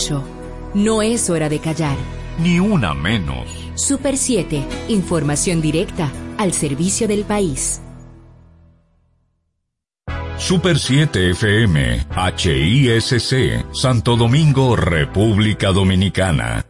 [0.00, 0.24] 8.
[0.74, 1.96] No es hora de callar.
[2.38, 3.46] Ni una menos.
[3.74, 4.64] Super 7.
[4.88, 7.82] Información directa al servicio del país.
[10.38, 16.69] Super 7 FM, HISC, Santo Domingo, República Dominicana.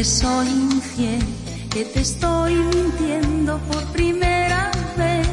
[0.00, 1.22] Te soy infiel,
[1.68, 5.28] que te estoy mintiendo por primera vez.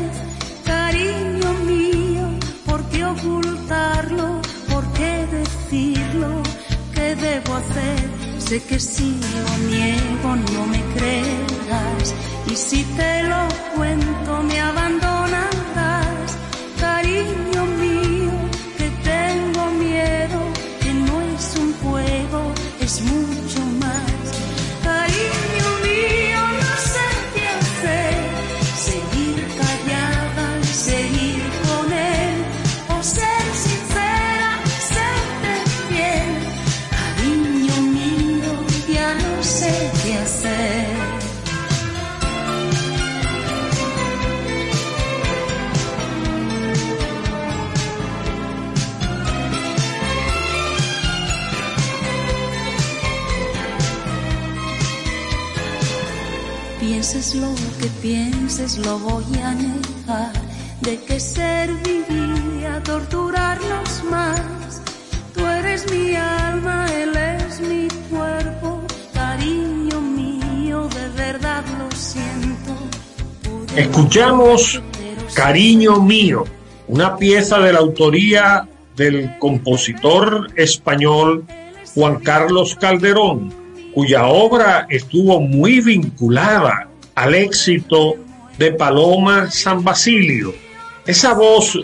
[0.65, 2.27] Cariño mío,
[2.65, 4.41] ¿por qué ocultarlo?
[4.69, 6.43] ¿Por qué decirlo?
[6.93, 8.09] ¿Qué debo hacer?
[8.39, 9.16] Sé que si
[75.33, 76.45] Cariño mío,
[76.87, 81.45] una pieza de la autoría del compositor español
[81.93, 83.53] Juan Carlos Calderón,
[83.93, 88.15] cuya obra estuvo muy vinculada al éxito
[88.57, 90.53] de Paloma San Basilio.
[91.05, 91.77] Esa voz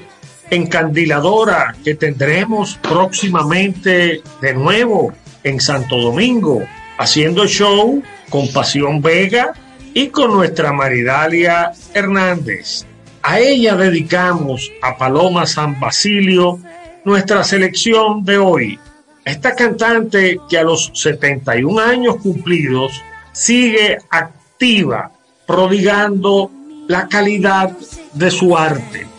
[0.50, 5.14] encandiladora que tendremos próximamente de nuevo
[5.44, 6.64] en Santo Domingo,
[6.98, 9.54] haciendo show con Pasión Vega
[9.94, 12.86] y con nuestra Maridalia Hernández.
[13.22, 16.60] A ella dedicamos a Paloma San Basilio
[17.06, 18.80] nuestra selección de hoy.
[19.24, 25.12] Esta cantante que a los 71 años cumplidos sigue activa
[25.48, 26.52] prodigando
[26.88, 27.72] la calidad
[28.14, 29.13] de su arte.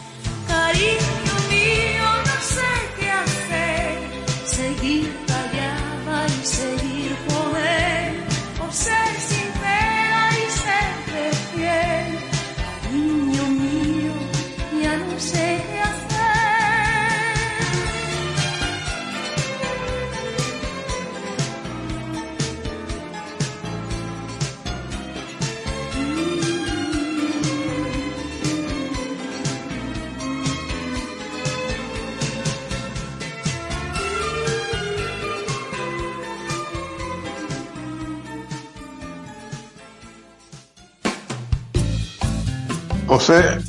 [43.14, 43.60] José,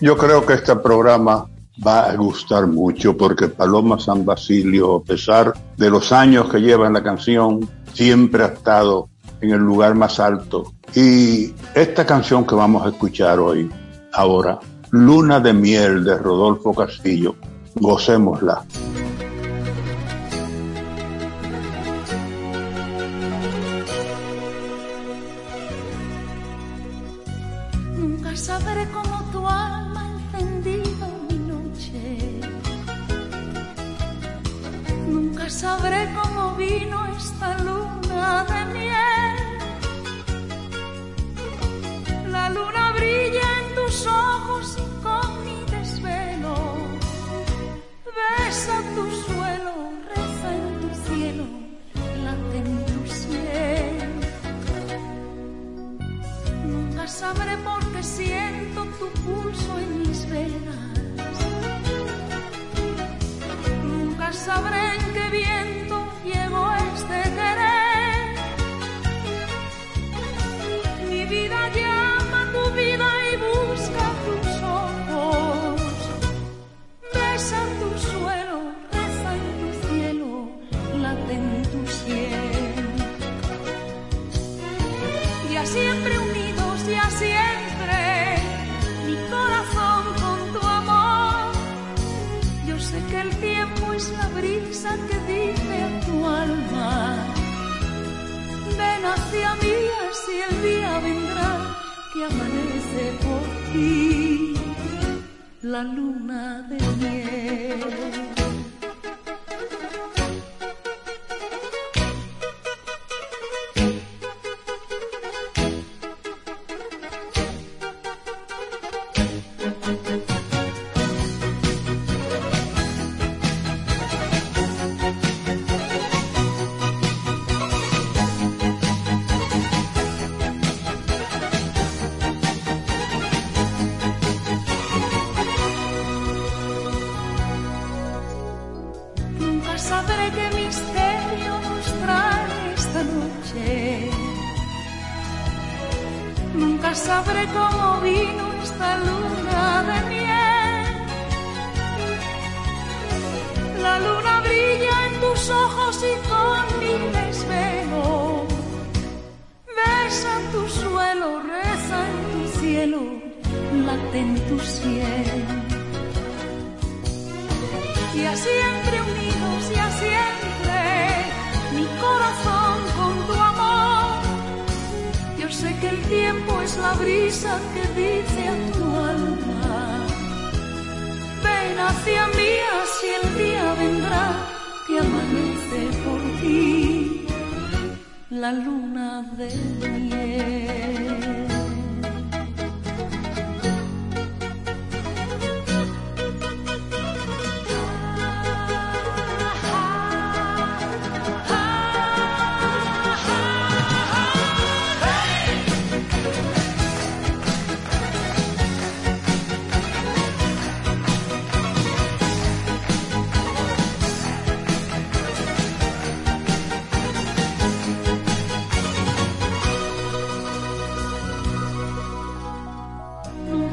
[0.00, 1.48] yo creo que este programa
[1.84, 6.86] va a gustar mucho porque Paloma San Basilio, a pesar de los años que lleva
[6.86, 9.08] en la canción, siempre ha estado
[9.40, 10.74] en el lugar más alto.
[10.94, 13.68] Y esta canción que vamos a escuchar hoy,
[14.12, 14.60] ahora,
[14.92, 17.34] Luna de Miel de Rodolfo Castillo,
[17.74, 18.64] gocémosla.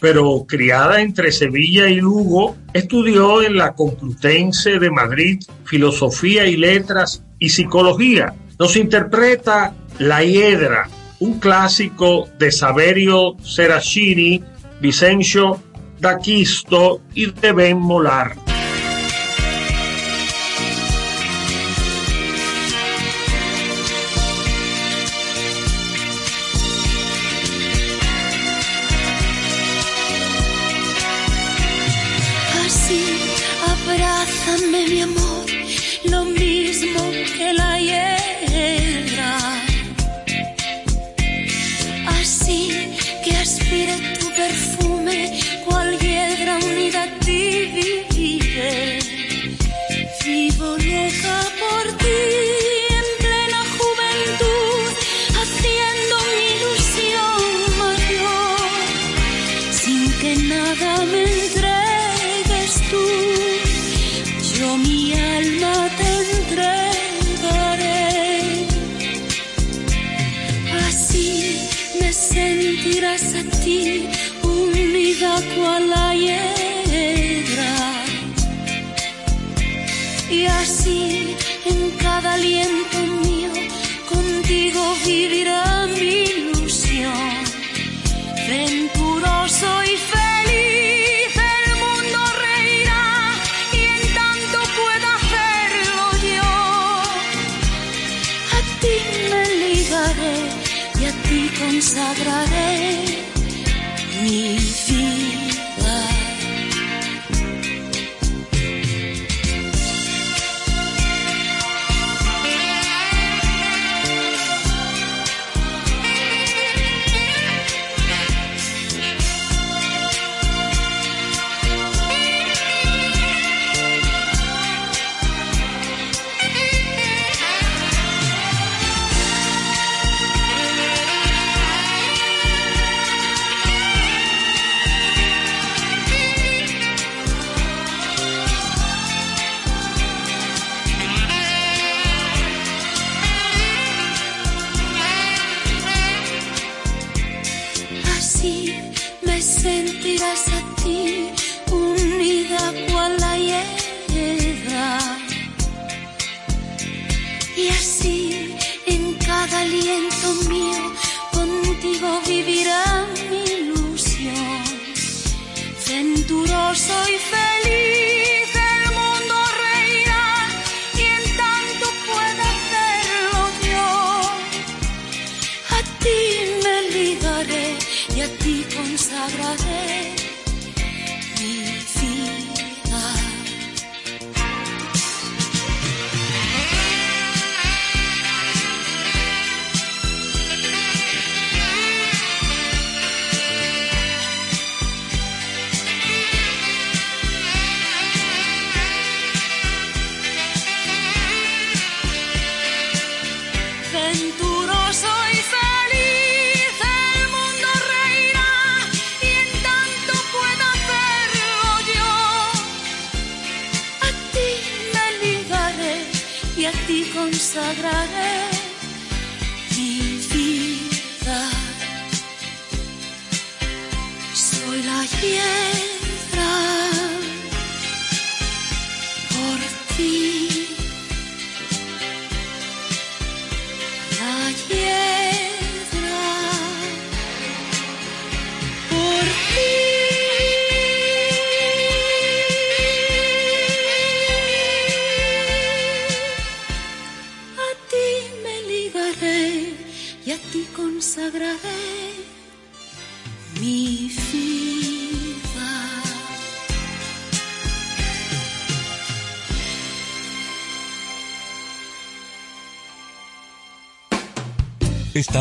[0.00, 7.24] pero criada entre Sevilla y Lugo, estudió en la Complutense de Madrid filosofía y letras
[7.38, 8.34] y psicología.
[8.58, 10.88] Nos interpreta La Hiedra,
[11.20, 14.42] un clásico de Saverio Seracini,
[14.80, 15.60] Vicencio
[16.00, 18.47] D'Aquisto y de Ben Molar.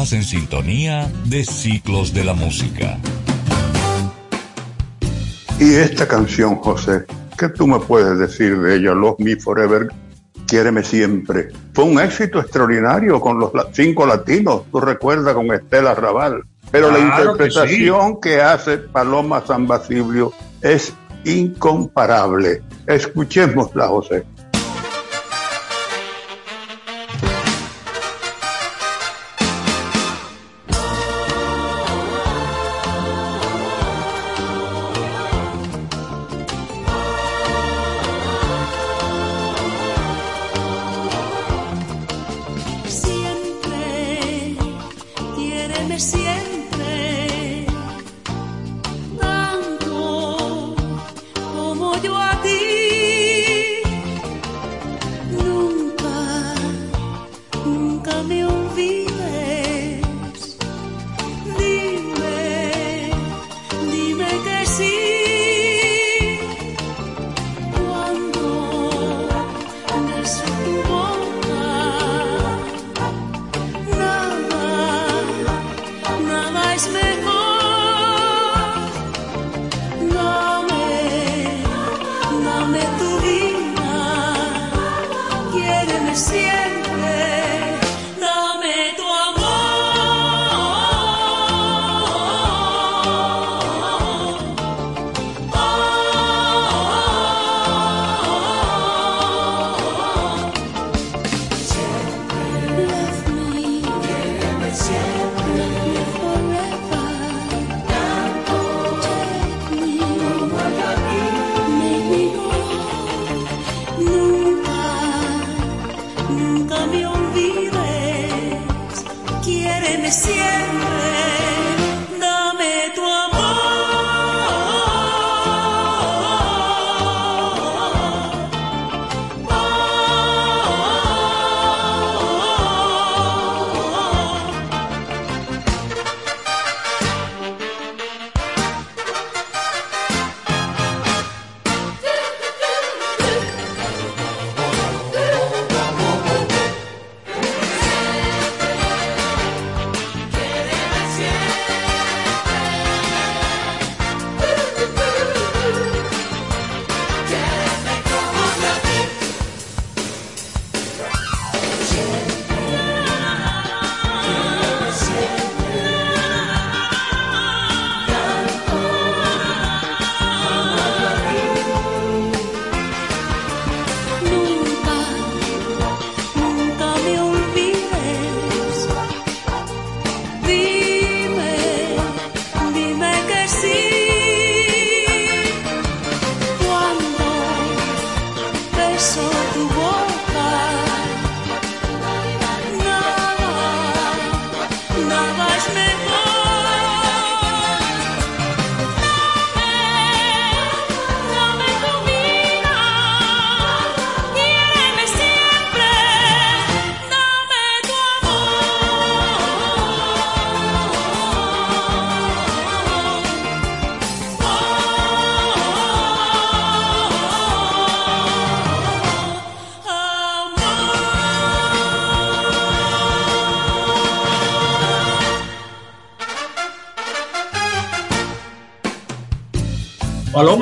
[0.08, 2.98] Estás en sintonía de Ciclos de la Música.
[5.60, 7.04] Y esta canción, José,
[7.38, 8.94] ¿qué tú me puedes decir de ella?
[8.94, 9.90] Love Me Forever,
[10.48, 11.50] Quiéreme Siempre.
[11.74, 16.42] Fue un éxito extraordinario con los cinco latinos, tú recuerdas, con Estela Raval.
[16.72, 20.94] Pero la que interpretación que, hace Paloma San Basilio es
[21.26, 22.62] incomparable.
[22.86, 24.24] Escuchémosla, José.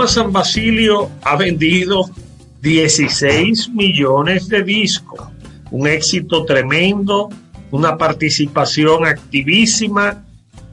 [0.07, 2.09] San Basilio ha vendido
[2.61, 5.21] 16 millones de discos,
[5.71, 7.29] un éxito tremendo,
[7.71, 10.23] una participación activísima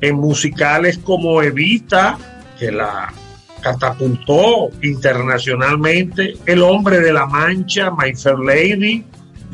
[0.00, 2.18] en musicales como Evita,
[2.58, 3.12] que la
[3.60, 9.04] catapultó internacionalmente, El Hombre de la Mancha, My Fair Lady,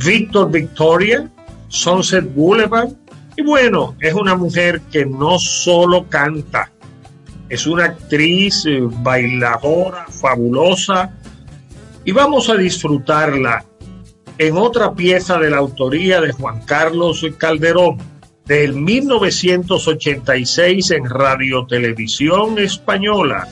[0.05, 1.31] Victor Victoria,
[1.69, 2.91] Sunset Boulevard.
[3.37, 6.73] Y bueno, es una mujer que no solo canta,
[7.49, 11.13] es una actriz, eh, bailadora, fabulosa.
[12.05, 13.65] Y vamos a disfrutarla
[14.39, 17.99] en otra pieza de la autoría de Juan Carlos Calderón,
[18.47, 23.47] del 1986 en Radio Televisión Española,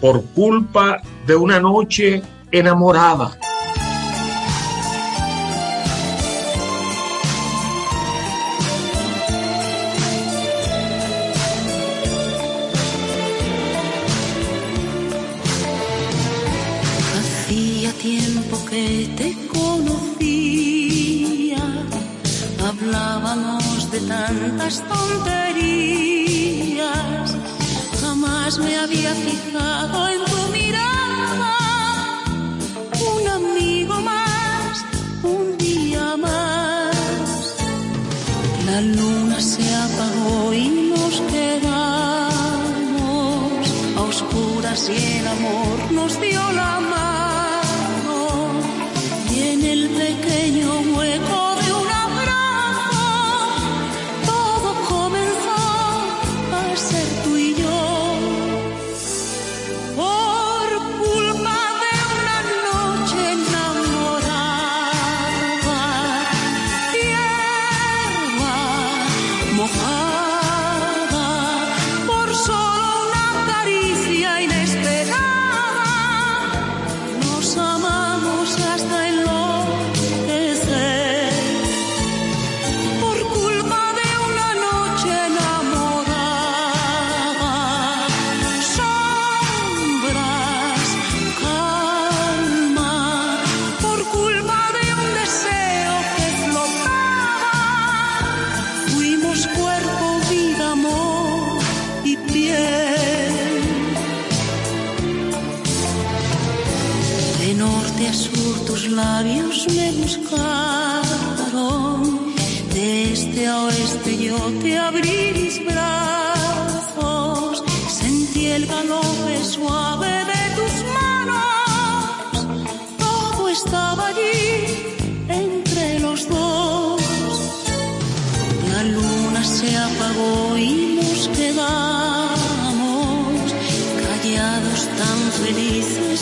[0.00, 3.38] por culpa de una noche enamorada.
[24.62, 26.26] Tantas tonterías.
[28.00, 30.11] Jamás me había fijado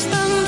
[0.00, 0.39] están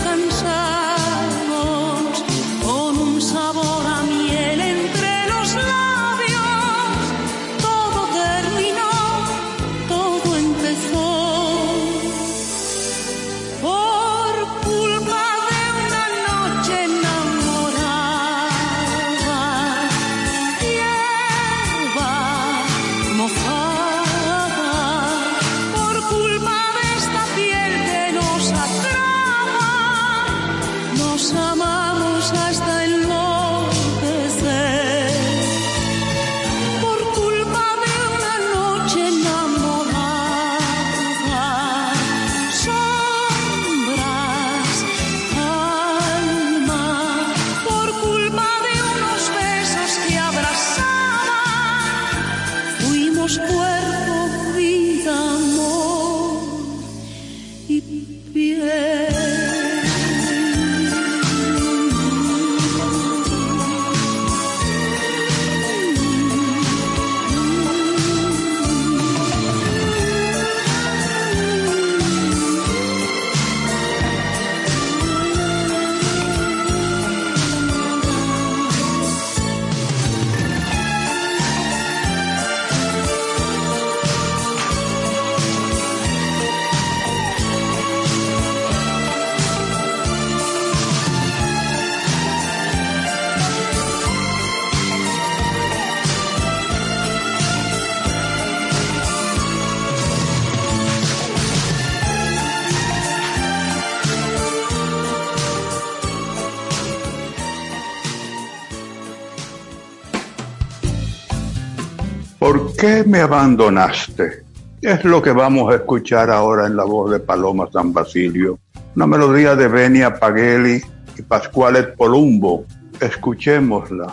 [112.83, 114.43] qué me abandonaste?
[114.81, 118.59] Es lo que vamos a escuchar ahora en la voz de Paloma San Basilio,
[118.97, 120.83] una melodía de Benia Pagelli
[121.17, 122.65] y Pascualet Polumbo.
[122.99, 124.13] Escuchémosla.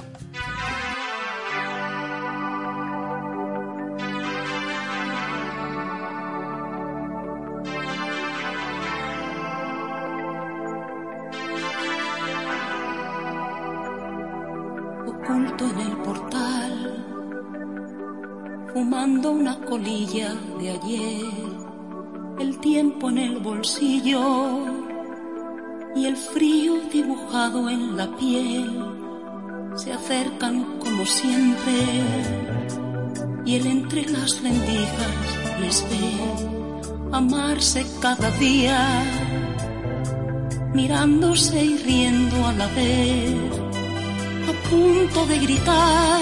[42.77, 46.21] a punto de gritar.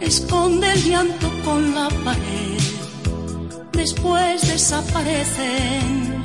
[0.00, 2.60] Esconde el llanto con la pared,
[3.72, 6.22] después desaparecen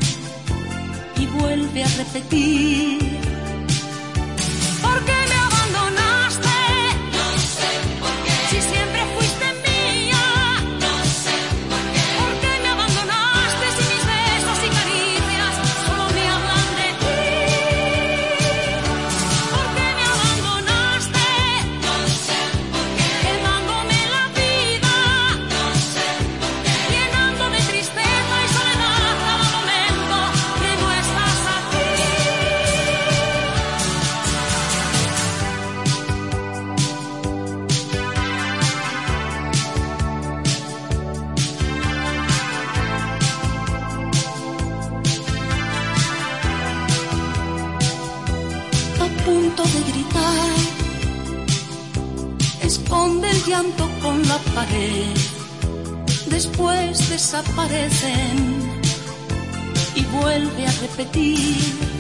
[1.18, 3.31] y vuelve a repetir
[57.54, 58.72] aparecen
[59.96, 61.91] y vuelve a repetir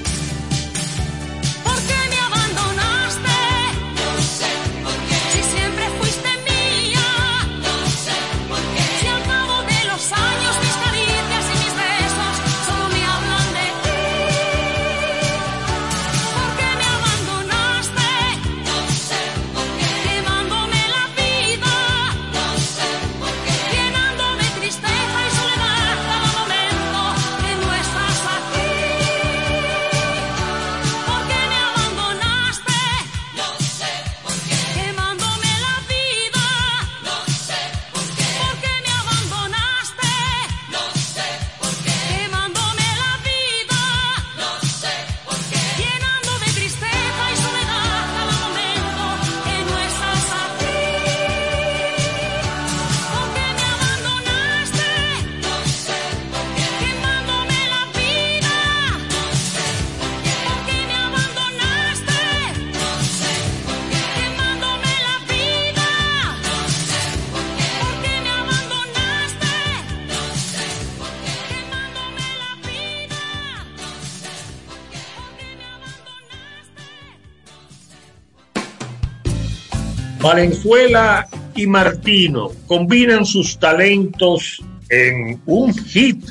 [80.31, 86.23] Valenzuela y Martino combinan sus talentos en un hit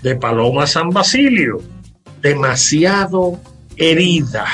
[0.00, 1.60] de Paloma San Basilio,
[2.22, 3.40] demasiado
[3.76, 4.46] herida.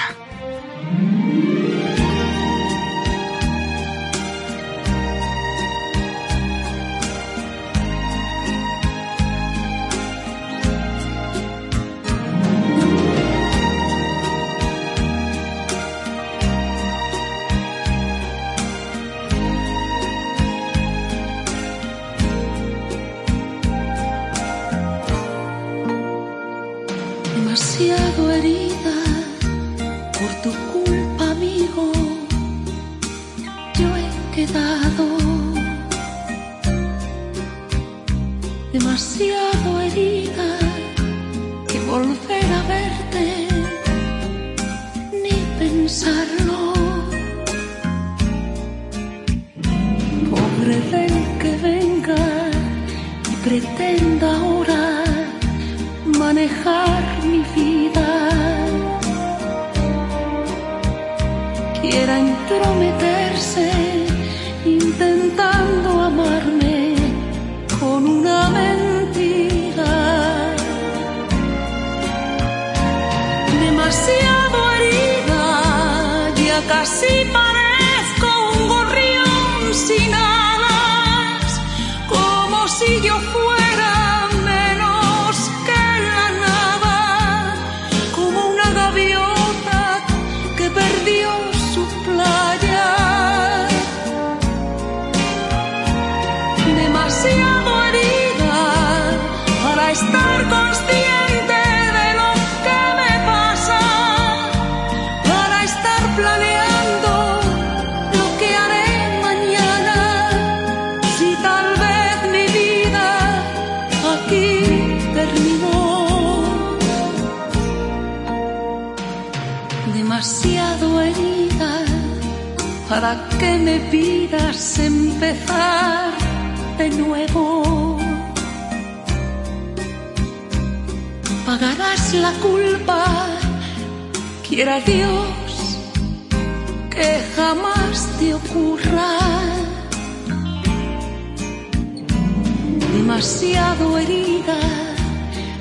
[143.14, 144.58] Demasiado herida,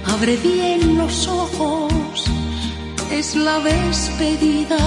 [0.08, 2.26] abre bien los ojos,
[3.12, 4.78] es la despedida.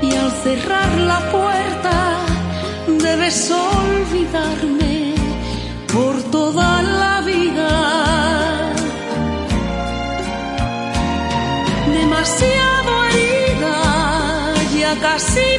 [0.00, 2.16] y al cerrar la puerta
[2.86, 5.12] debes olvidarme
[5.92, 8.72] por toda la vida.
[11.92, 15.58] Demasiado herida, ya casi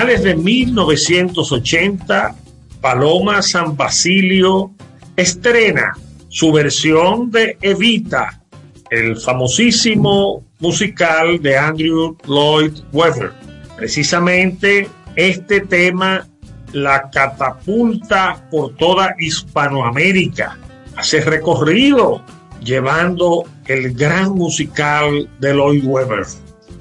[0.00, 2.34] finales de 1980,
[2.80, 4.70] Paloma San Basilio
[5.14, 5.92] estrena
[6.30, 8.40] su versión de Evita,
[8.88, 13.32] el famosísimo musical de Andrew Lloyd Webber.
[13.76, 16.26] Precisamente este tema
[16.72, 20.56] la catapulta por toda Hispanoamérica,
[20.96, 22.24] hace recorrido
[22.64, 26.24] llevando el gran musical de Lloyd Webber.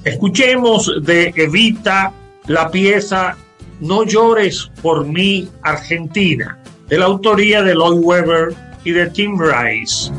[0.05, 2.13] Escuchemos de Evita
[2.49, 3.37] la pieza
[3.79, 10.11] No llores por mí, Argentina, de la autoría de Lloyd Webber y de Tim Rice.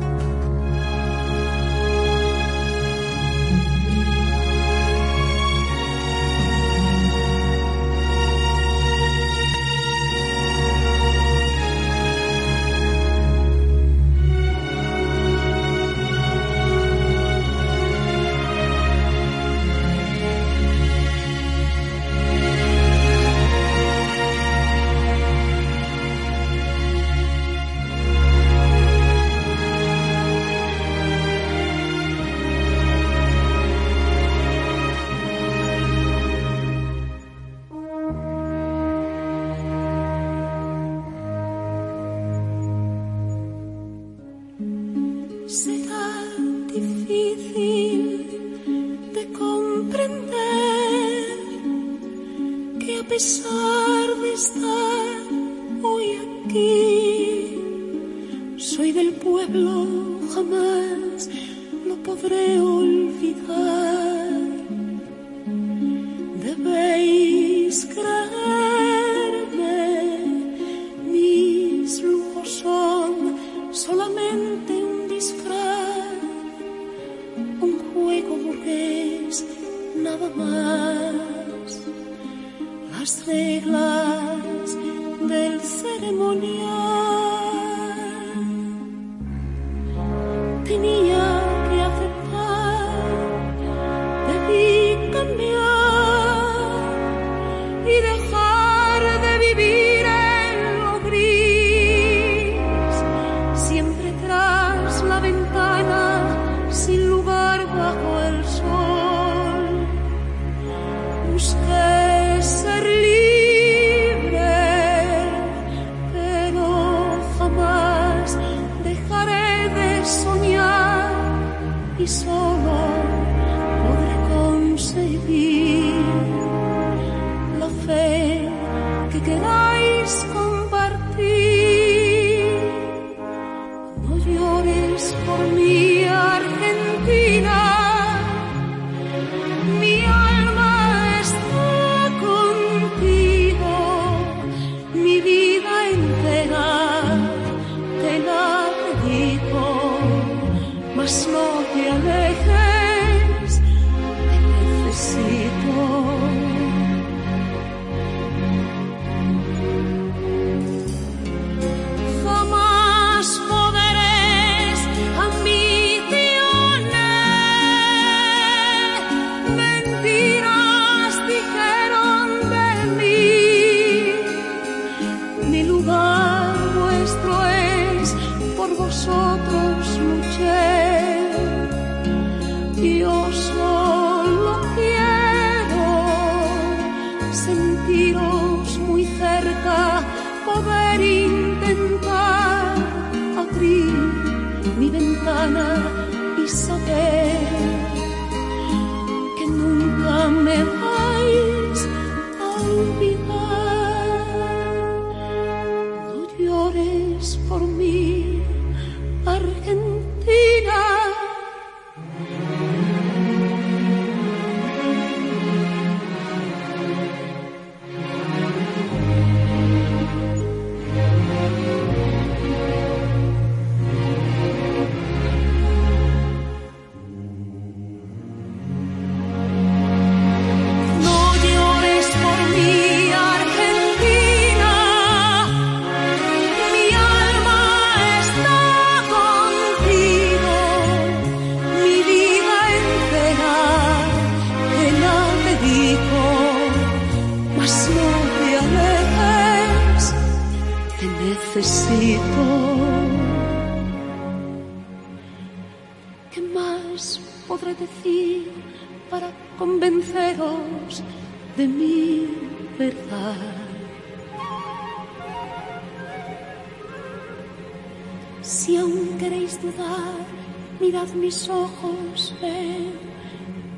[272.10, 272.92] luce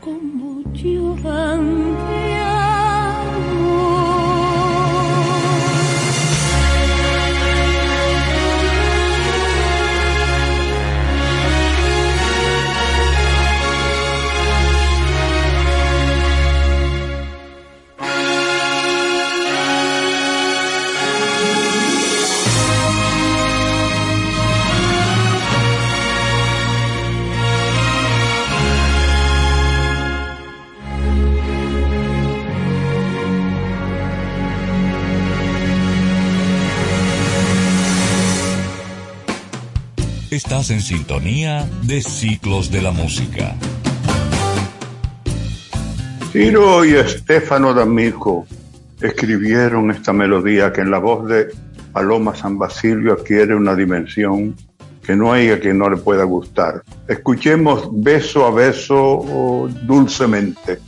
[0.00, 2.31] como llorando.
[40.52, 43.56] En sintonía de Ciclos de la Música.
[46.30, 48.46] Ciro y Estefano D'Amico
[49.00, 51.48] escribieron esta melodía que en la voz de
[51.90, 54.54] Paloma San Basilio adquiere una dimensión
[55.02, 56.82] que no hay a quien no le pueda gustar.
[57.08, 60.80] Escuchemos beso a beso oh, dulcemente.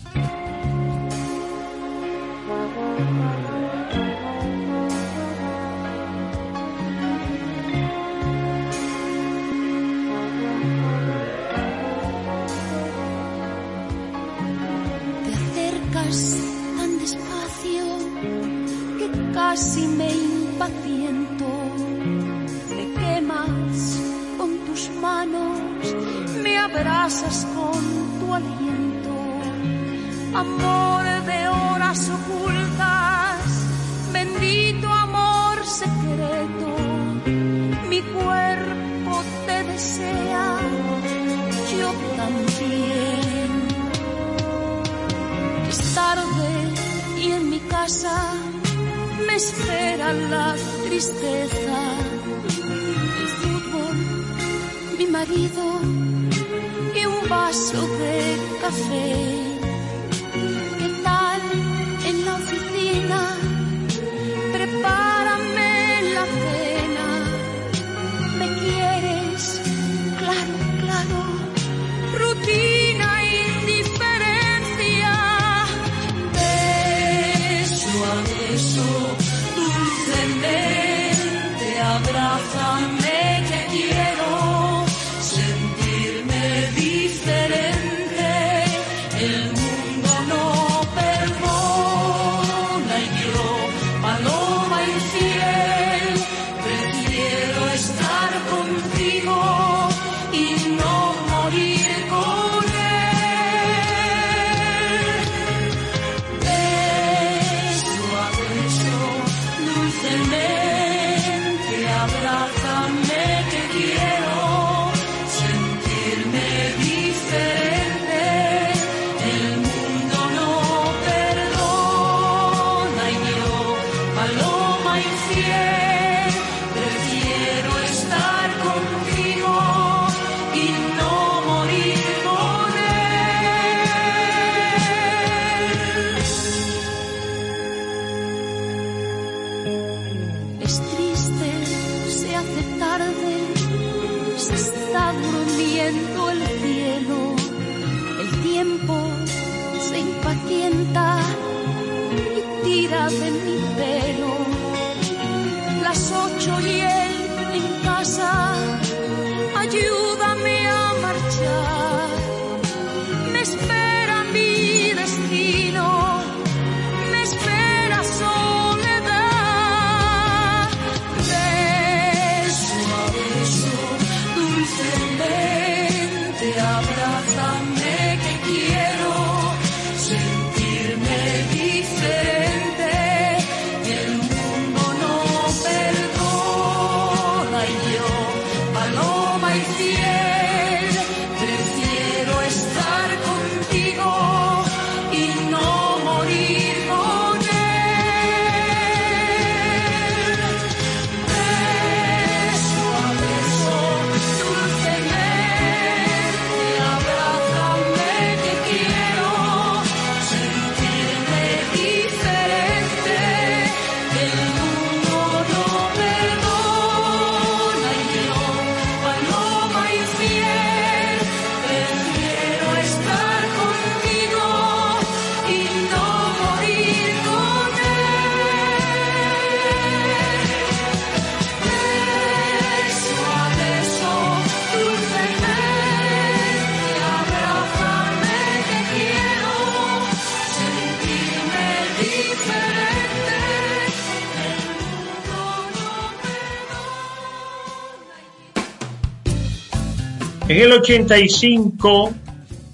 [250.64, 252.12] El 85,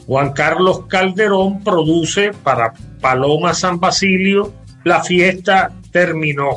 [0.07, 4.53] Juan Carlos Calderón produce para Paloma San Basilio
[4.85, 6.51] La fiesta terminó.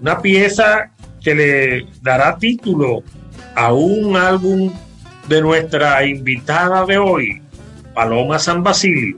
[0.00, 0.90] Una pieza
[1.22, 3.02] que le dará título
[3.54, 4.70] a un álbum
[5.28, 7.40] de nuestra invitada de hoy,
[7.94, 9.16] Paloma San Basilio.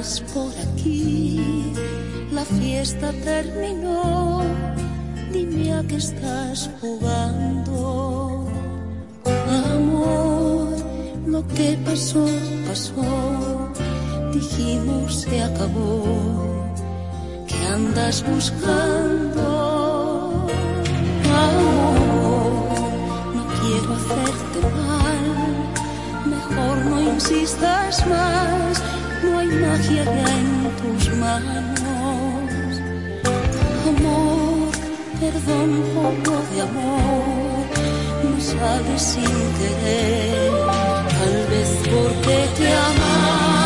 [0.00, 1.72] ¿Qué haces por aquí?
[2.32, 4.42] La fiesta terminó.
[5.32, 8.46] Dime a qué estás jugando.
[9.74, 10.68] Amor,
[11.26, 12.24] lo que pasó,
[12.66, 13.72] pasó.
[14.32, 16.04] Dijimos se acabó.
[17.46, 19.46] ¿Qué andas buscando?
[21.46, 22.34] Amor,
[23.34, 25.22] no quiero hacerte mal.
[26.26, 28.82] Mejor no insistas más,
[29.22, 32.80] no hay magia en tus manos.
[33.88, 34.70] Amor,
[35.20, 37.66] perdón por lo de amor,
[38.24, 40.50] no sale sin querer,
[41.10, 43.59] tal vez porque te amaba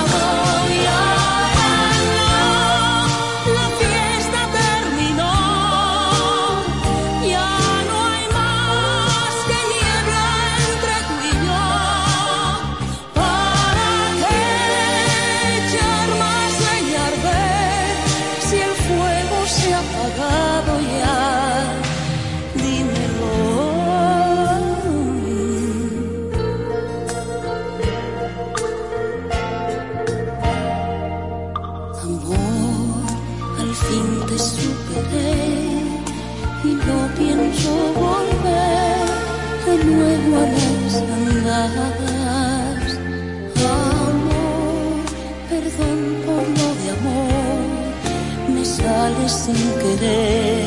[49.45, 50.64] sin querer,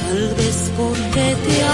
[0.00, 1.64] tal vez porque te he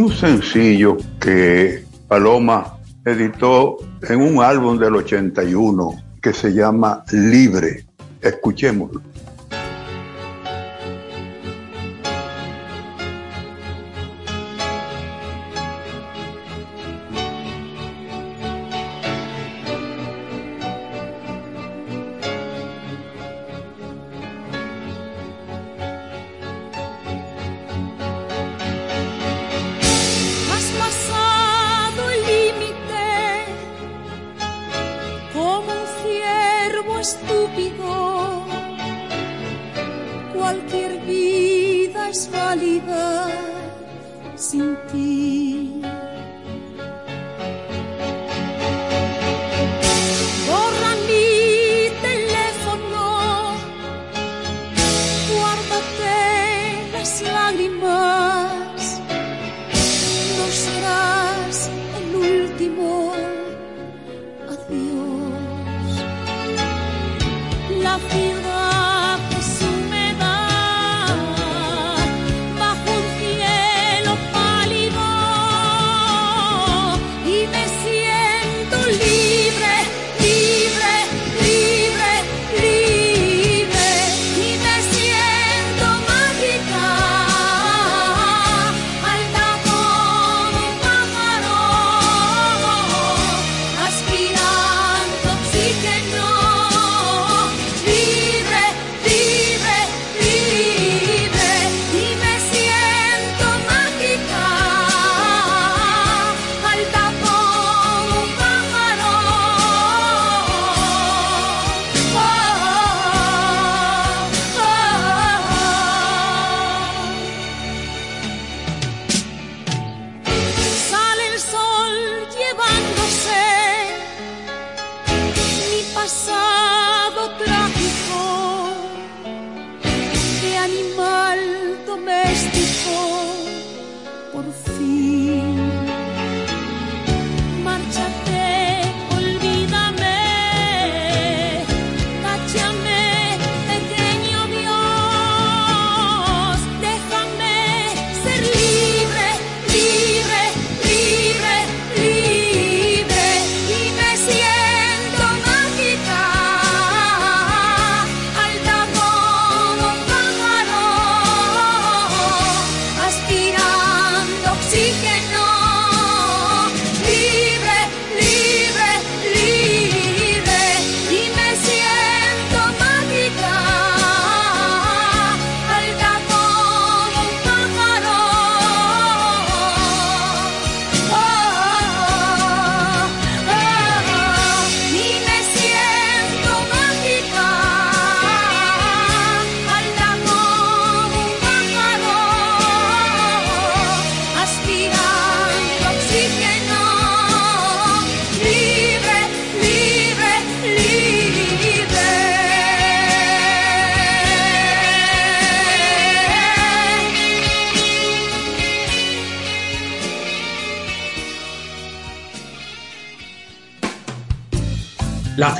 [0.00, 3.76] Un sencillo que Paloma editó
[4.08, 7.84] en un álbum del 81 que se llama Libre.
[8.22, 9.02] Escuchémoslo.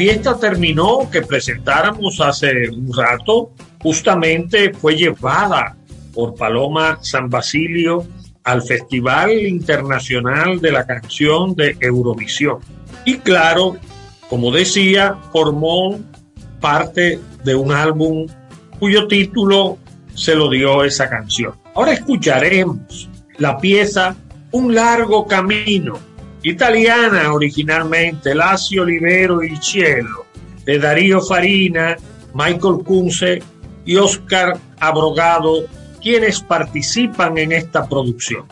[0.01, 3.51] fiesta terminó que presentáramos hace un rato,
[3.83, 5.77] justamente fue llevada
[6.15, 8.07] por Paloma San Basilio
[8.45, 12.61] al Festival Internacional de la Canción de Eurovisión.
[13.05, 13.77] Y claro,
[14.31, 16.01] como decía, formó
[16.63, 18.27] parte de un álbum
[18.79, 19.77] cuyo título
[20.15, 21.53] se lo dio esa canción.
[21.75, 24.17] Ahora escucharemos la pieza
[24.53, 25.99] Un largo camino
[26.43, 30.27] italiana originalmente, Lazio Olivero y Cielo,
[30.65, 31.97] de Darío Farina,
[32.35, 33.43] Michael Kunze
[33.85, 35.65] y Oscar Abrogado,
[36.01, 38.47] quienes participan en esta producción.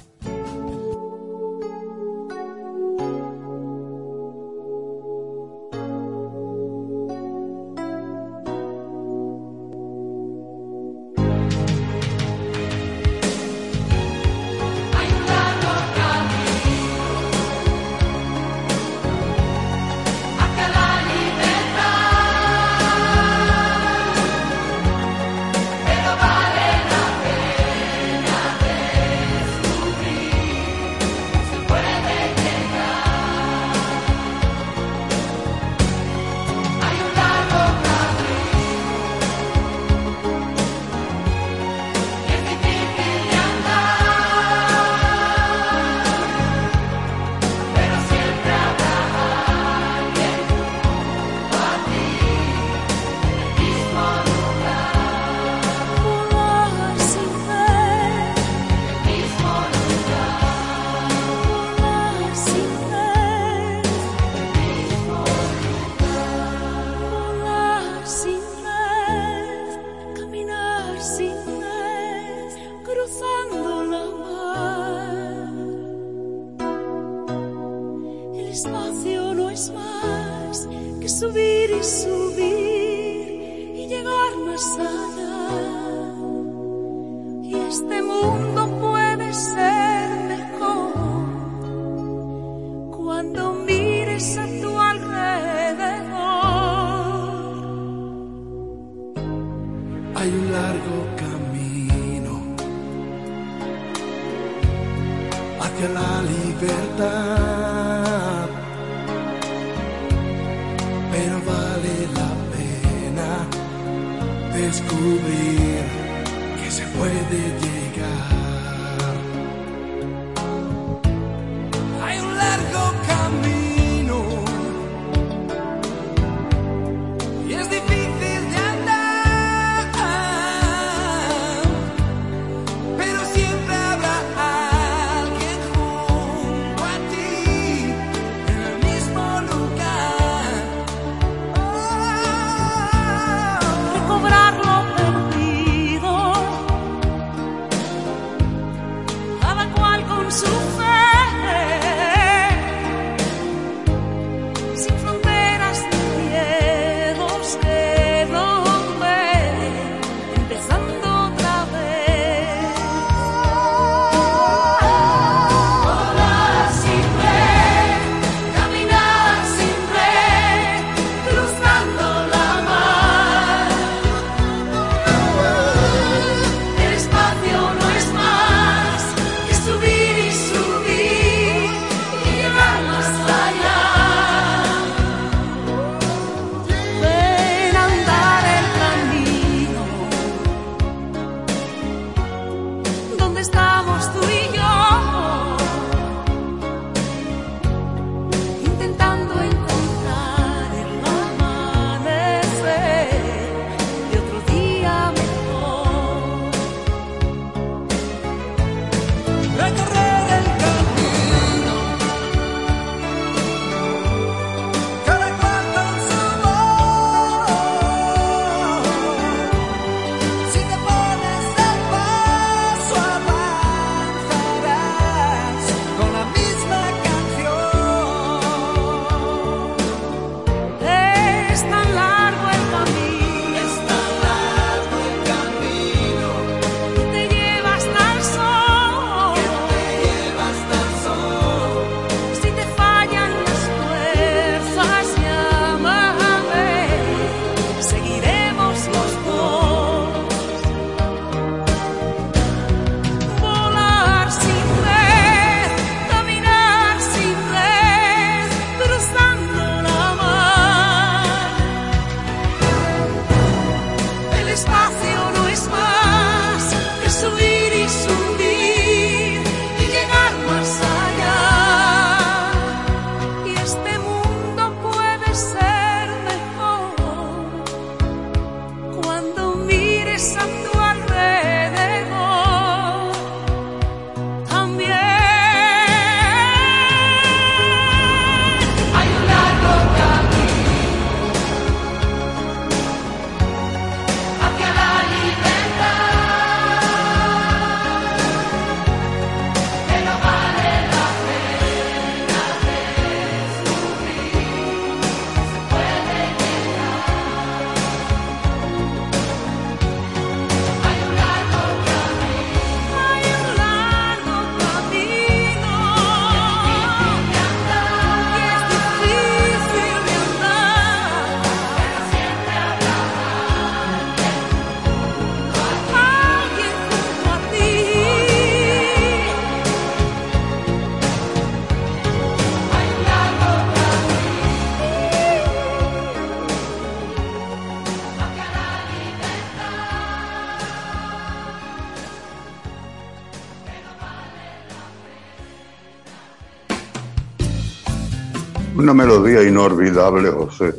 [348.89, 350.73] Una melodía inolvidable, José,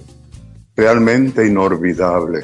[0.75, 2.43] realmente inolvidable,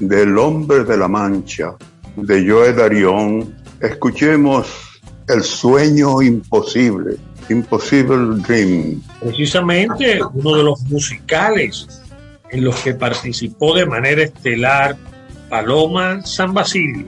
[0.00, 1.76] del hombre de la mancha,
[2.16, 3.54] de Joe Darion.
[3.80, 7.18] Escuchemos el sueño imposible,
[7.48, 9.00] Impossible Dream.
[9.20, 11.86] Precisamente uno de los musicales
[12.50, 14.96] en los que participó de manera estelar
[15.48, 17.06] Paloma San Basilio.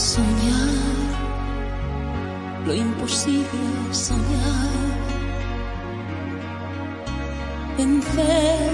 [0.00, 0.24] Soñar
[2.64, 3.44] lo imposible,
[3.92, 4.96] soñar.
[7.76, 8.70] Vencer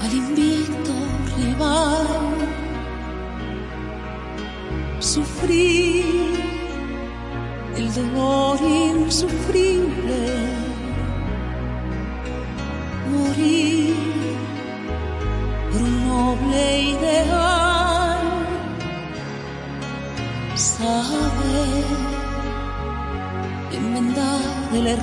[0.00, 0.94] al invicto
[1.38, 2.06] rival.
[5.00, 6.04] Sufrir
[7.76, 10.61] el dolor insufrible.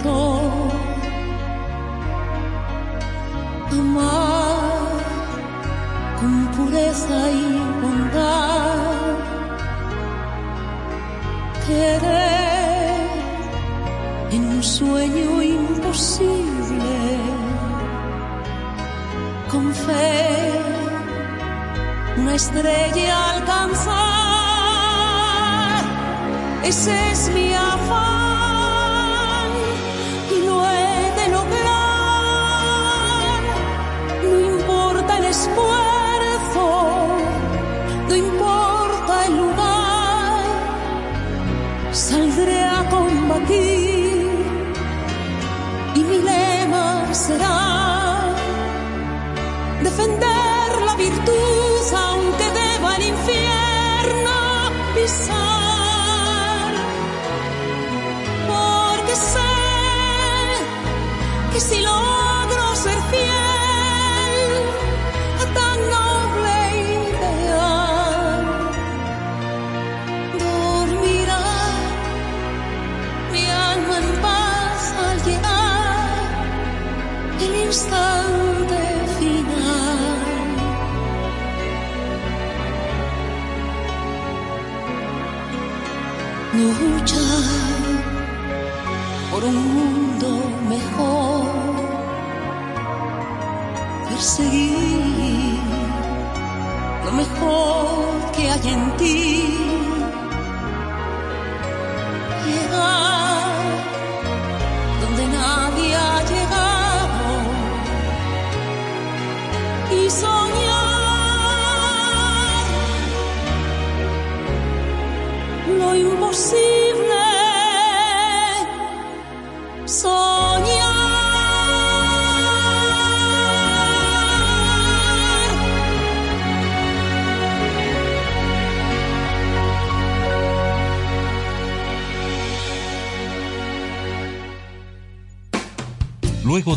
[0.06, 0.39] Enmendar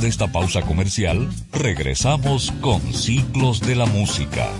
[0.03, 4.51] de esta pausa comercial, regresamos con Ciclos de la Música.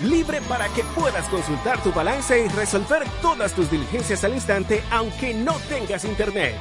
[0.00, 5.34] Libre para que puedas consultar tu balance y resolver todas tus diligencias al instante aunque
[5.34, 6.56] no tengas internet.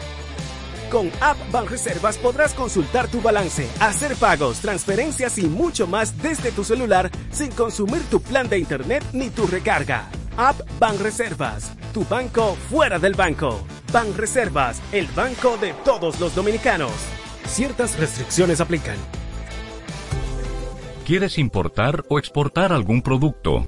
[0.92, 6.64] Con App Banreservas podrás consultar tu balance, hacer pagos, transferencias y mucho más desde tu
[6.64, 10.10] celular sin consumir tu plan de internet ni tu recarga.
[10.38, 13.66] App Banreservas, tu banco fuera del banco.
[13.92, 16.94] Banreservas, el banco de todos los dominicanos.
[17.46, 18.96] Ciertas restricciones aplican.
[21.06, 23.68] ¿Quieres importar o exportar algún producto?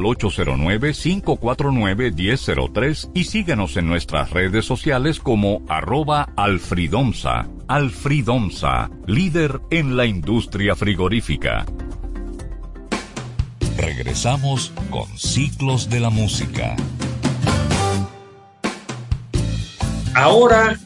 [0.01, 7.47] al 809-549-1003 y síguenos en nuestras redes sociales como arroba alfridomsa.
[7.67, 11.67] Alfridomsa, líder en la industria frigorífica.
[13.77, 16.75] Regresamos con Ciclos de la Música.
[20.13, 20.77] Ahora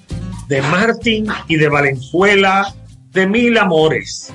[0.47, 2.71] de Martín y de Valenzuela,
[3.11, 4.31] de Mil Amores.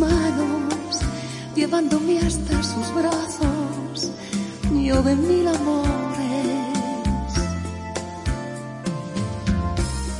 [0.00, 1.00] Manos,
[1.54, 4.10] llevándome hasta sus brazos,
[4.72, 5.90] yo de mil amores.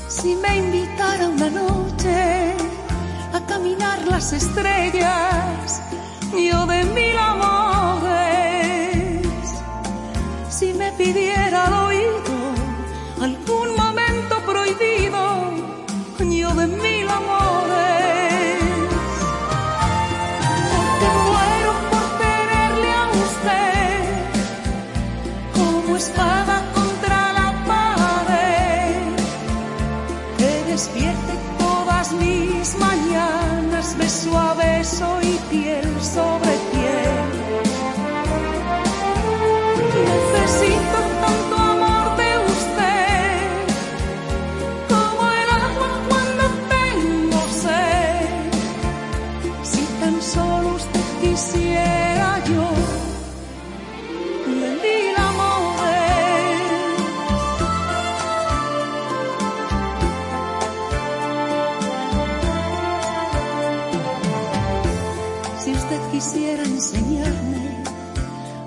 [0.09, 2.55] Si me invitara una noche
[3.33, 5.81] a caminar las estrellas,
[6.33, 8.11] yo de mil amores.
[10.51, 11.67] Si me pidiera
[26.13, 26.40] como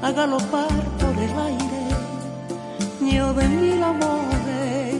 [0.03, 0.67] a galopar
[0.99, 1.83] por el aire,
[2.99, 4.95] yo de mil amores.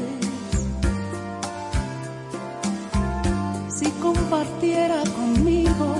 [3.68, 5.96] Si compartiera conmigo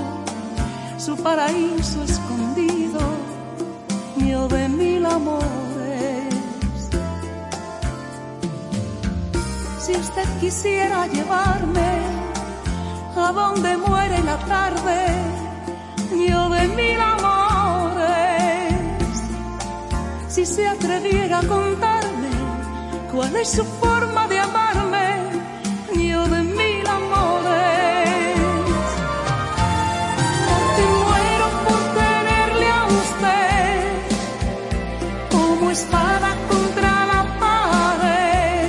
[0.96, 3.00] su paraíso escondido,
[4.16, 6.34] yo de mil amores.
[9.80, 11.90] Si usted quisiera llevarme
[13.16, 14.98] a donde muere la tarde,
[16.26, 17.43] yo de mil amores.
[20.44, 22.28] Se atreviera a contarme
[23.10, 25.06] cuál es su forma de amarme,
[25.94, 28.38] yo de mil amores.
[30.46, 33.80] Porque muero por tenerle a usted
[35.30, 38.68] como espada contra la pared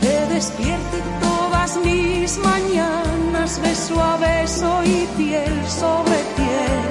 [0.00, 6.81] que despierte todas mis mañanas beso a beso y piel sobre piel.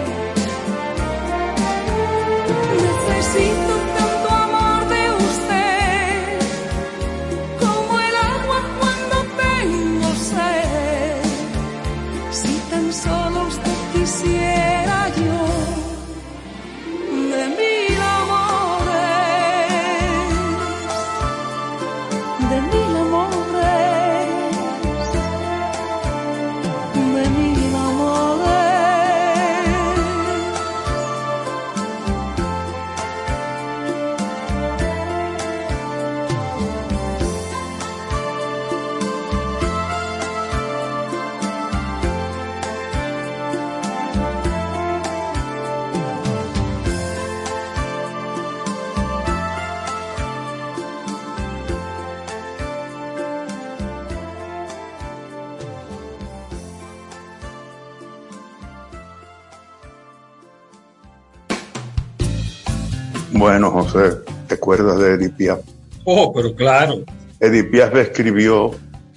[63.41, 65.61] Bueno, José, ¿te acuerdas de Edith Piaf?
[66.03, 66.99] Oh, pero claro.
[67.39, 68.69] Edith Piaf escribió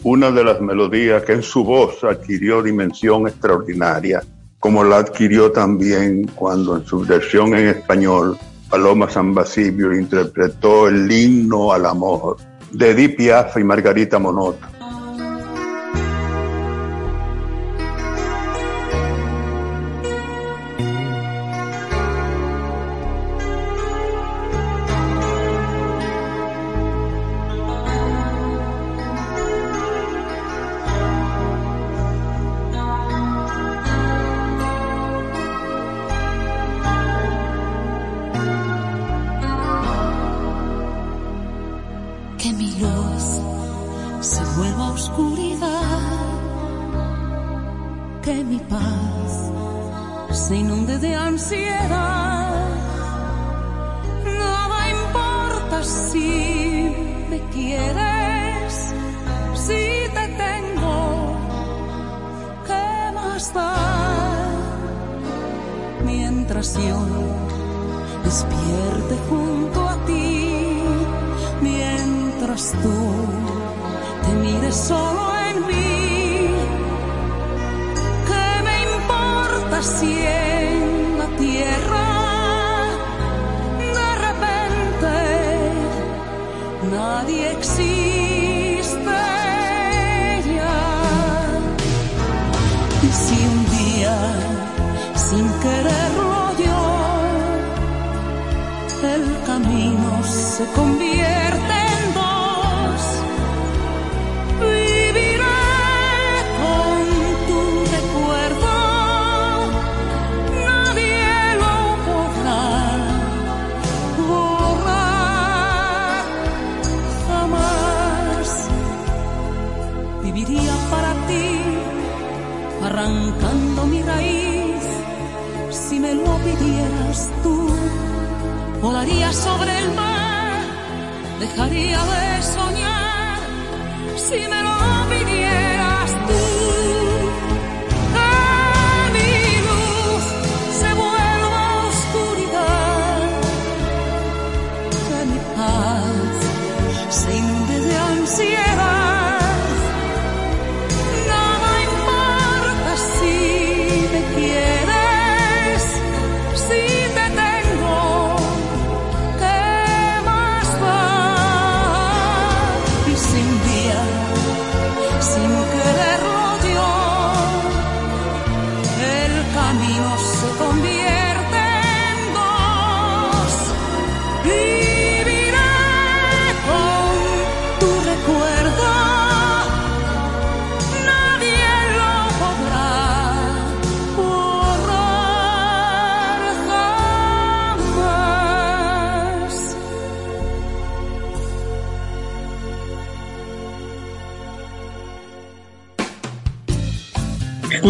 [0.03, 4.23] una de las melodías que en su voz adquirió dimensión extraordinaria,
[4.59, 8.39] como la adquirió también cuando en su versión en español
[8.71, 12.39] Paloma San Basilio interpretó el himno al amor
[12.73, 14.55] de Edith Piaf y Margarita Monod.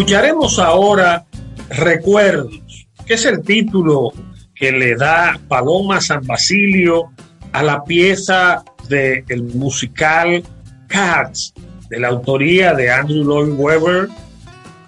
[0.05, 1.25] Escucharemos ahora
[1.67, 4.13] Recuerdos, que es el título
[4.53, 7.09] que le da Paloma San Basilio
[7.53, 10.43] a la pieza del de musical
[10.85, 11.55] Cats,
[11.89, 14.07] de la autoría de Andrew Lloyd Webber,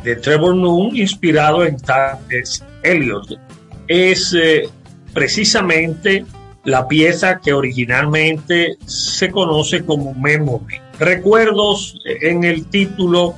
[0.03, 3.39] de Trevor Noon, inspirado en Tales Eliot.
[3.88, 4.69] Es eh,
[5.15, 6.27] precisamente
[6.64, 10.80] la pieza que originalmente se conoce como Memory.
[10.99, 13.34] Recuerdos eh, en el título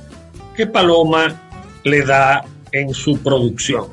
[0.54, 1.49] que Paloma
[1.84, 3.88] le da en su producción.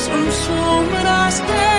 [0.00, 1.69] some sombras que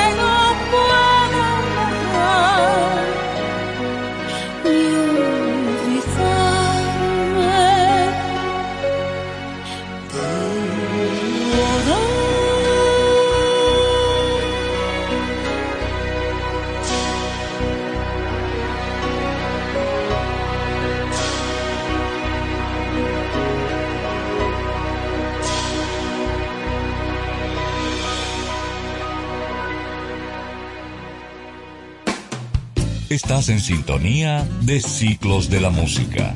[33.31, 36.35] En sintonía de Ciclos de la Música.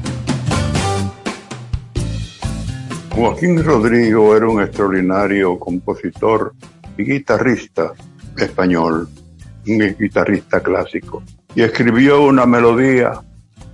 [3.14, 6.56] Joaquín Rodrigo era un extraordinario compositor
[6.98, 7.92] y guitarrista
[8.38, 9.10] español,
[9.68, 11.22] un guitarrista clásico,
[11.54, 13.20] y escribió una melodía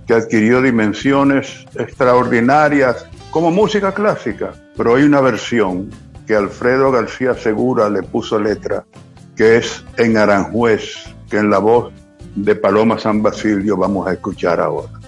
[0.04, 5.90] que adquirió dimensiones extraordinarias como música clásica, pero hay una versión
[6.26, 8.84] que Alfredo García Segura le puso letra,
[9.36, 11.92] que es en Aranjuez, que en la voz
[12.34, 15.01] de Paloma San Basilio vamos a escuchar ahora.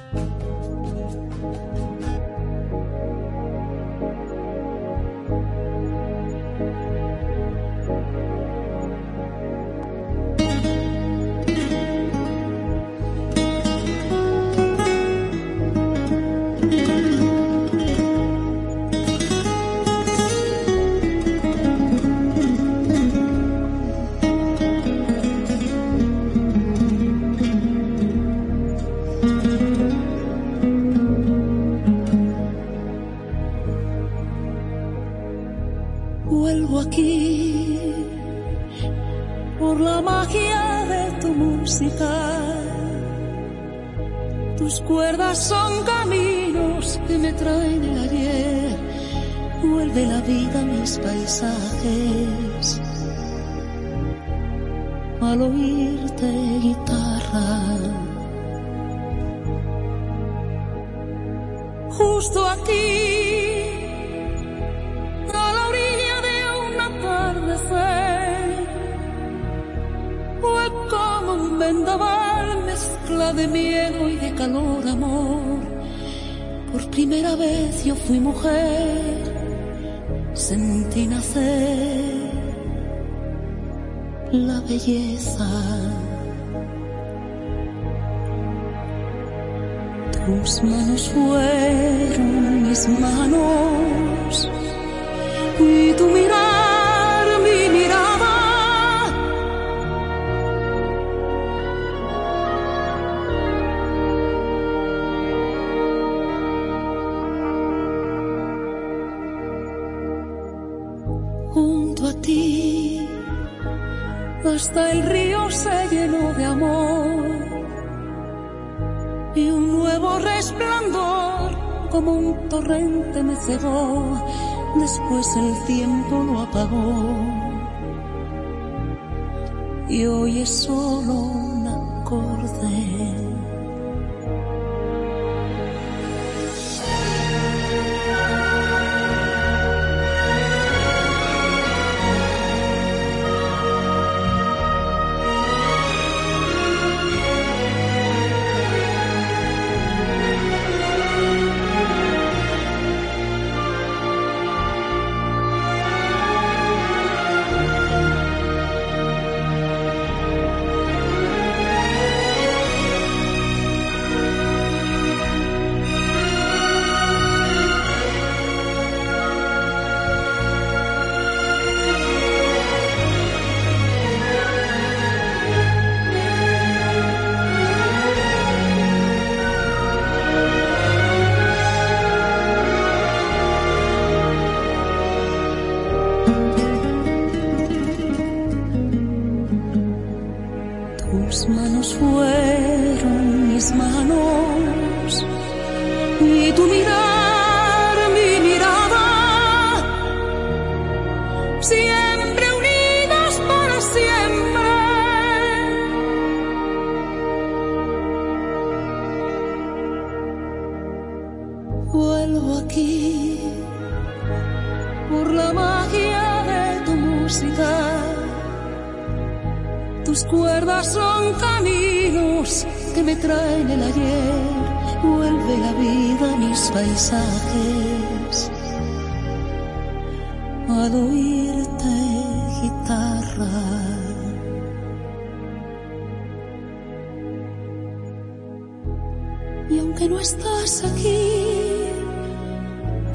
[240.64, 241.90] Estás aquí,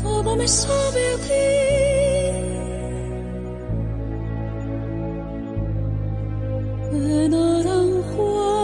[0.03, 1.31] todo me sabe a ti.
[6.91, 8.59] En Aranjuez.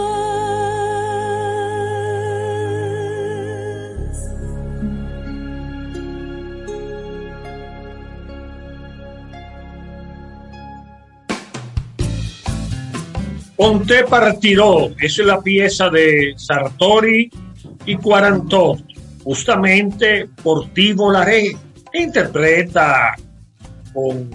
[13.56, 17.30] Ponte partiró, esa es la pieza de Sartori
[17.86, 18.76] y Cuarantó,
[19.24, 21.56] justamente por ti volaré,
[21.94, 23.14] interpreta
[23.94, 24.28] con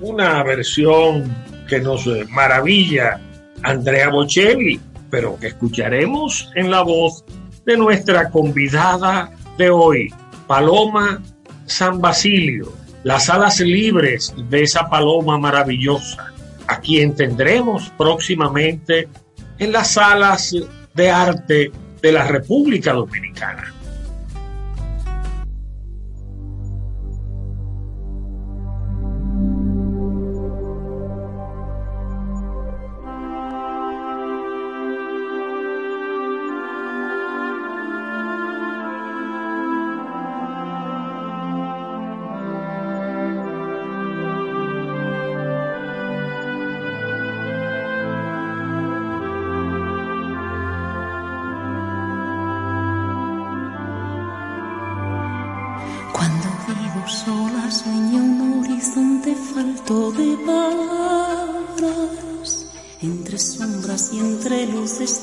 [0.00, 1.34] una versión
[1.68, 3.20] que nos maravilla
[3.62, 7.24] Andrea Bocelli, pero que escucharemos en la voz
[7.64, 10.12] de nuestra convidada de hoy,
[10.46, 11.22] Paloma
[11.66, 12.72] San Basilio,
[13.04, 16.32] las alas libres de esa paloma maravillosa,
[16.66, 19.08] a quien tendremos próximamente
[19.58, 20.54] en las salas
[20.94, 23.79] de arte de la República Dominicana.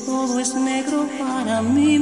[0.05, 1.97] Todo es negro para mi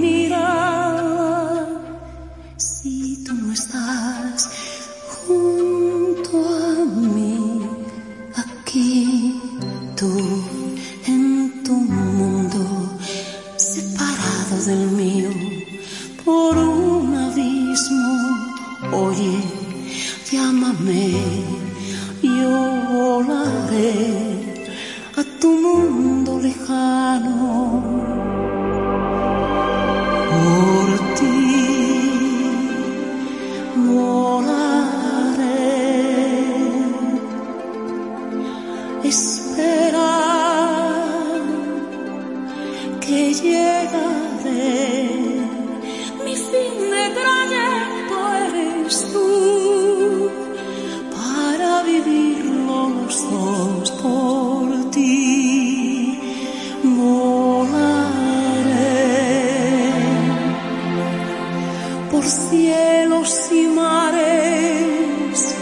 [62.25, 65.55] cielos y mares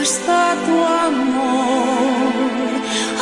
[0.00, 0.76] hasta tu
[1.08, 2.32] amor,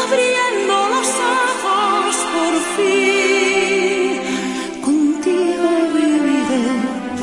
[0.05, 1.09] abriendo los
[1.41, 4.17] ojos por fin.
[4.83, 6.67] Contigo viviré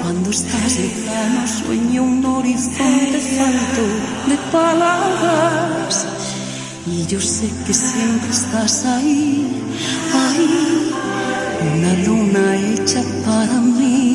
[0.01, 3.83] cuando estás lejano, sueño un horizonte falto
[4.27, 6.07] de palabras.
[6.85, 9.47] Y yo sé que siempre estás ahí,
[10.13, 10.91] ahí,
[11.73, 14.14] una luna hecha para mí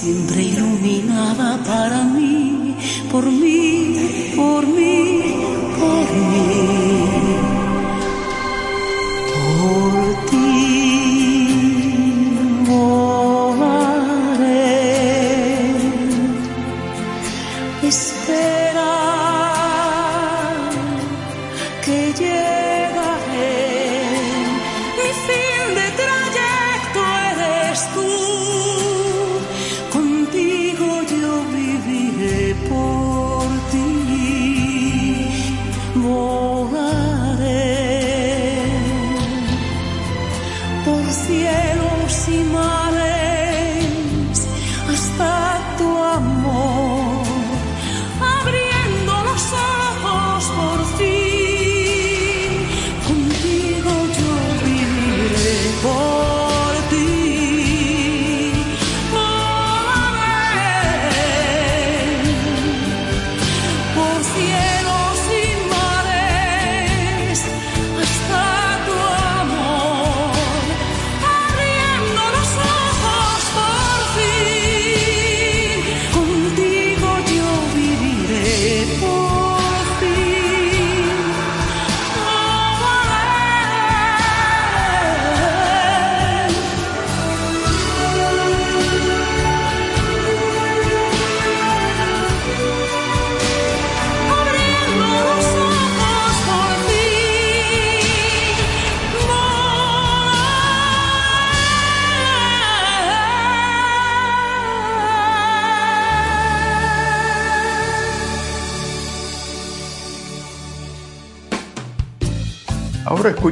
[0.00, 2.74] siempre iluminada para mí,
[3.10, 5.34] por mí, por mí,
[5.78, 6.89] por mí.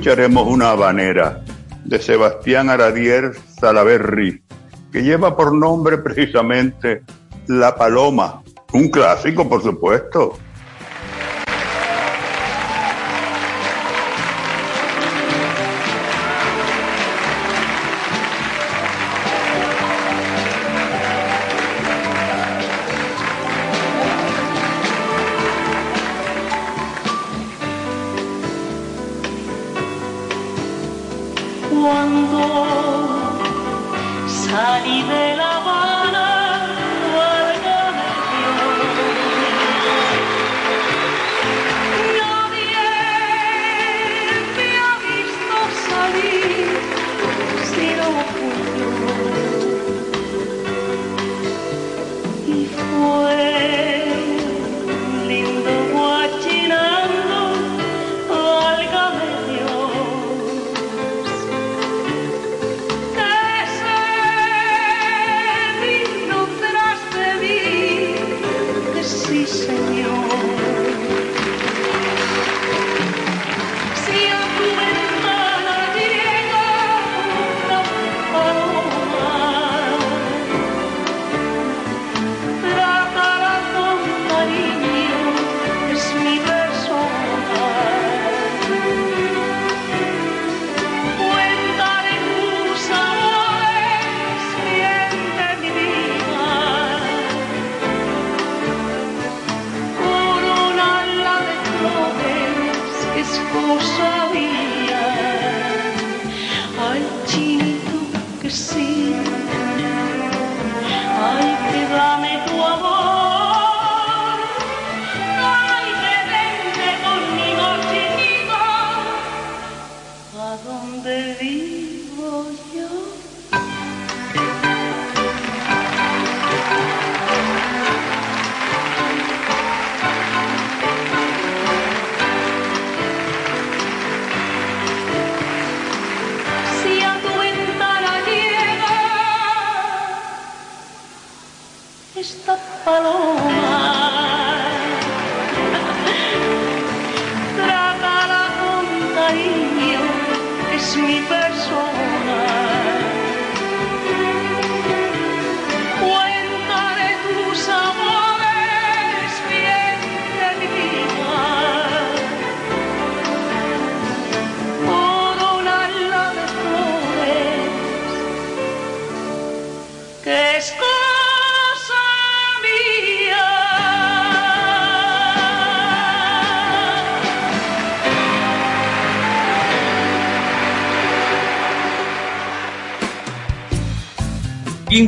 [0.09, 1.44] escucharemos una habanera
[1.85, 4.43] de Sebastián Aradier Salaverri,
[4.90, 7.02] que lleva por nombre precisamente
[7.47, 10.39] La Paloma, un clásico por supuesto.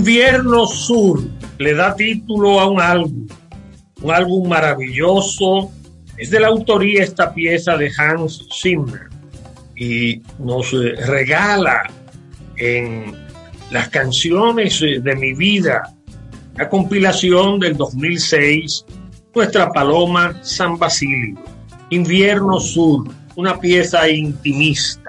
[0.00, 1.20] Invierno Sur
[1.58, 3.26] le da título a un álbum,
[4.00, 5.70] un álbum maravilloso.
[6.16, 9.10] Es de la autoría esta pieza de Hans Zimmer
[9.76, 11.82] y nos eh, regala
[12.56, 13.14] en
[13.70, 15.94] las canciones eh, de mi vida,
[16.56, 18.86] la compilación del 2006,
[19.34, 21.36] nuestra paloma San Basilio,
[21.90, 23.06] Invierno Sur,
[23.36, 24.99] una pieza intimista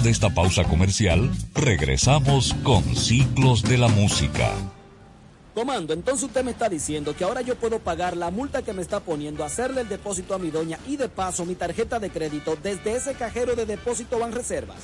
[0.00, 4.50] Luego de esta pausa comercial, regresamos con Ciclos de la Música.
[5.54, 8.80] Comando, entonces usted me está diciendo que ahora yo puedo pagar la multa que me
[8.80, 12.56] está poniendo, hacerle el depósito a mi doña y de paso mi tarjeta de crédito
[12.62, 14.78] desde ese cajero de depósito Banreservas.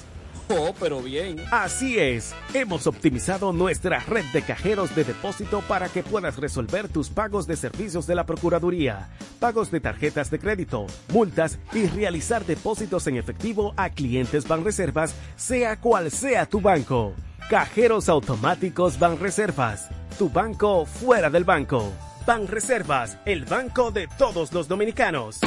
[0.49, 1.43] Oh, pero bien.
[1.51, 7.09] Así es, hemos optimizado nuestra red de cajeros de depósito para que puedas resolver tus
[7.09, 13.07] pagos de servicios de la Procuraduría, pagos de tarjetas de crédito, multas y realizar depósitos
[13.07, 17.13] en efectivo a clientes Banreservas, sea cual sea tu banco.
[17.49, 19.89] Cajeros automáticos Banreservas,
[20.19, 21.93] tu banco fuera del banco.
[22.27, 25.39] Banreservas, el banco de todos los dominicanos.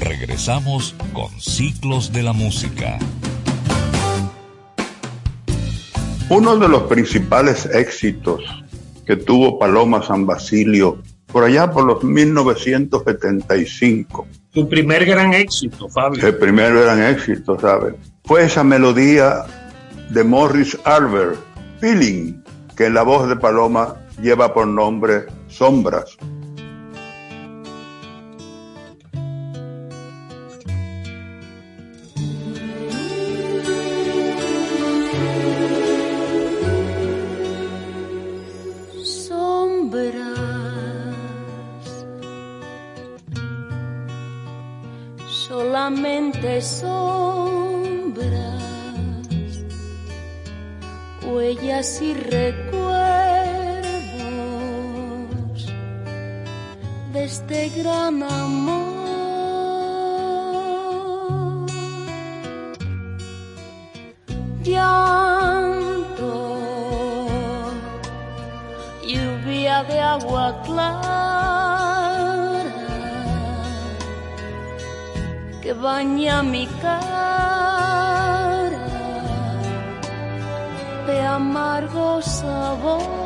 [0.00, 2.98] Regresamos con Ciclos de la Música.
[6.30, 8.44] Uno de los principales éxitos
[9.06, 11.02] que tuvo Paloma San Basilio
[11.32, 16.26] por allá por los 1975, Su primer gran éxito, Fabio.
[16.26, 17.94] el primer gran éxito, ¿sabes?
[18.24, 19.44] Fue esa melodía
[20.10, 21.36] de Morris Albert,
[21.80, 22.34] Feeling,
[22.76, 26.10] que en la voz de Paloma lleva por nombre Sombras.
[26.10, 26.16] sombras,
[46.38, 48.22] solamente sombras,
[51.26, 52.68] huellas y recuerdos
[57.12, 58.88] de este gran amor.
[64.62, 66.08] Llanto
[69.06, 71.37] lluvia de agua clara
[75.68, 77.28] que baña mi cara
[81.06, 83.17] de amargo sabor.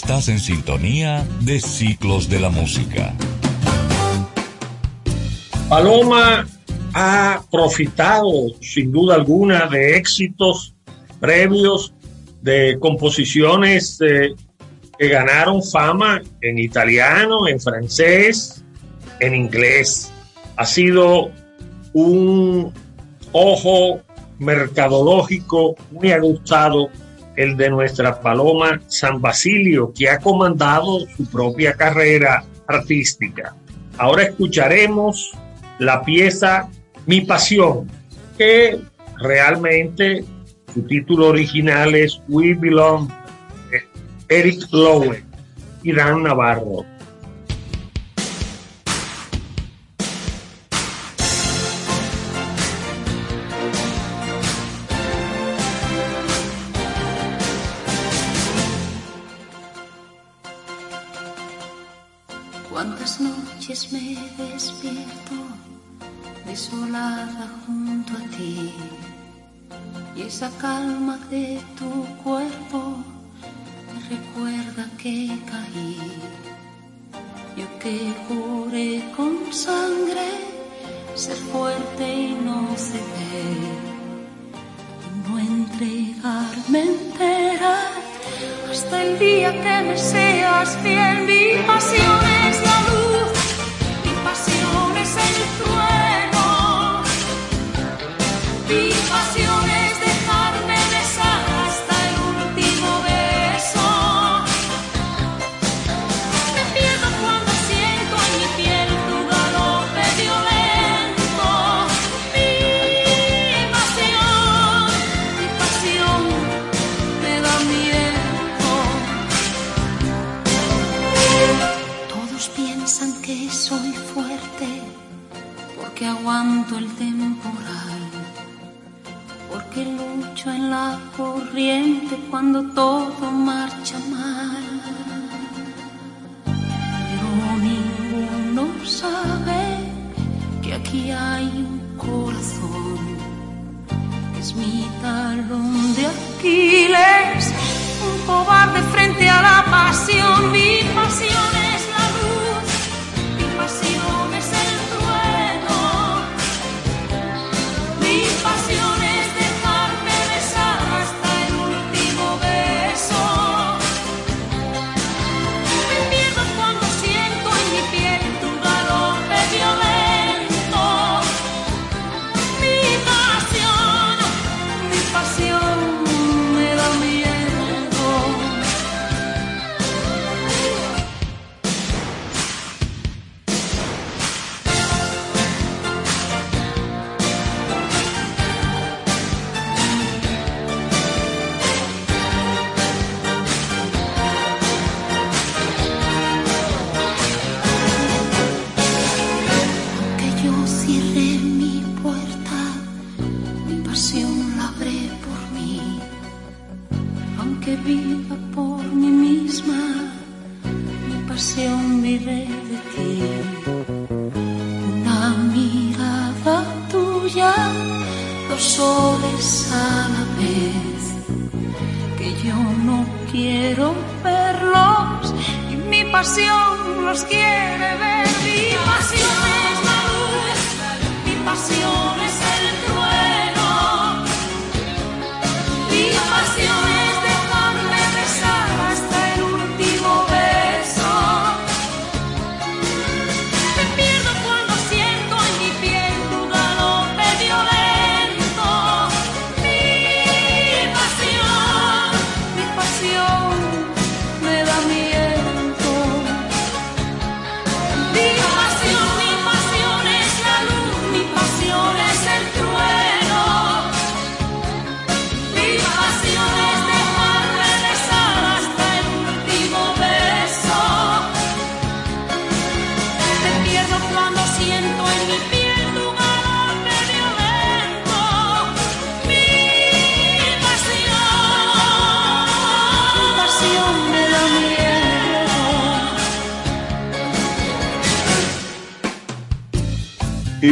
[0.00, 3.12] Estás en sintonía de Ciclos de la Música.
[5.68, 6.46] Paloma
[6.94, 8.30] ha profitado
[8.60, 10.76] sin duda alguna de éxitos
[11.18, 11.92] previos,
[12.42, 14.36] de composiciones eh,
[14.96, 18.62] que ganaron fama en italiano, en francés,
[19.18, 20.12] en inglés.
[20.54, 21.32] Ha sido
[21.92, 22.72] un
[23.32, 24.00] ojo
[24.38, 26.88] mercadológico muy agustado
[27.38, 33.54] el de nuestra paloma San Basilio, que ha comandado su propia carrera artística.
[33.96, 35.30] Ahora escucharemos
[35.78, 36.68] la pieza
[37.06, 37.88] Mi Pasión,
[38.36, 38.80] que
[39.18, 40.24] realmente
[40.74, 43.08] su título original es We Belong,
[44.28, 45.22] Eric Lowe
[45.84, 46.84] y Dan Navarro.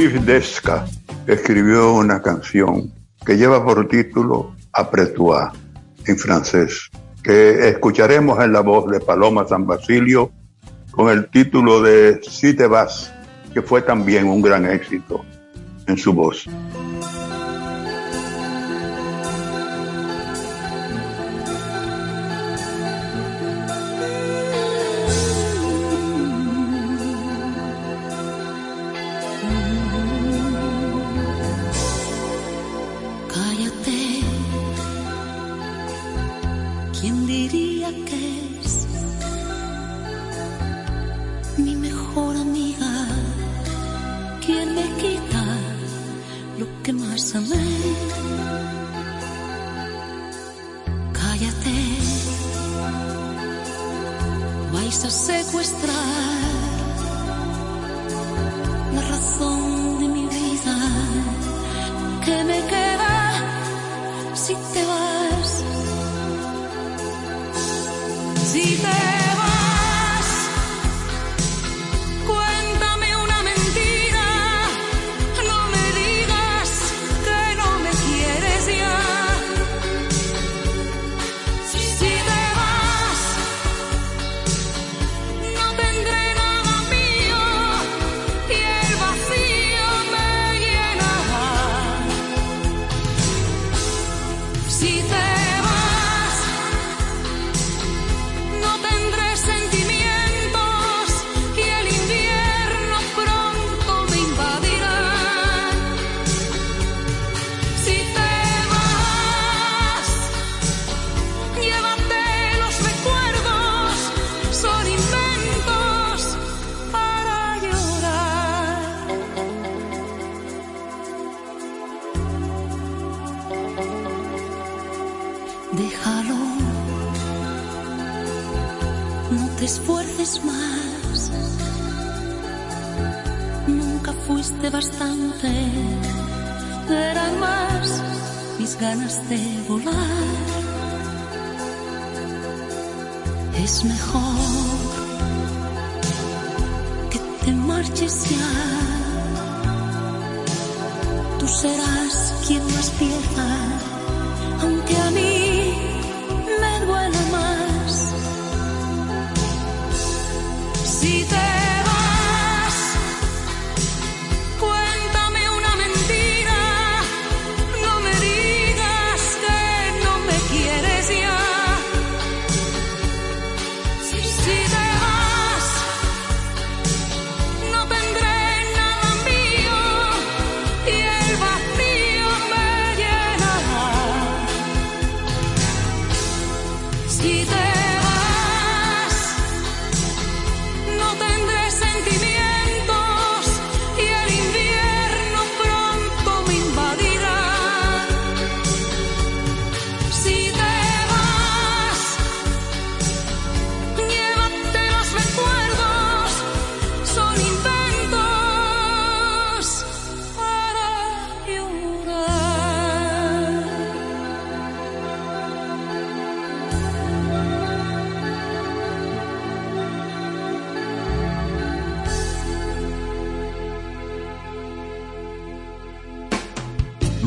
[0.07, 0.87] Steve Desca
[1.27, 2.93] escribió una canción
[3.25, 5.53] que lleva por título Apretuá
[6.05, 6.91] en francés,
[7.25, 10.31] que escucharemos en la voz de Paloma San Basilio
[10.93, 13.13] con el título de Si te vas,
[13.53, 15.25] que fue también un gran éxito
[15.89, 16.47] en su voz.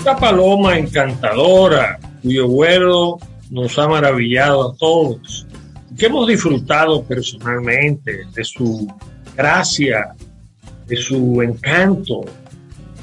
[0.00, 3.18] Esta paloma encantadora, cuyo vuelo
[3.50, 5.46] nos ha maravillado a todos,
[5.94, 8.90] que hemos disfrutado personalmente de su
[9.36, 10.14] gracia,
[10.86, 12.22] de su encanto,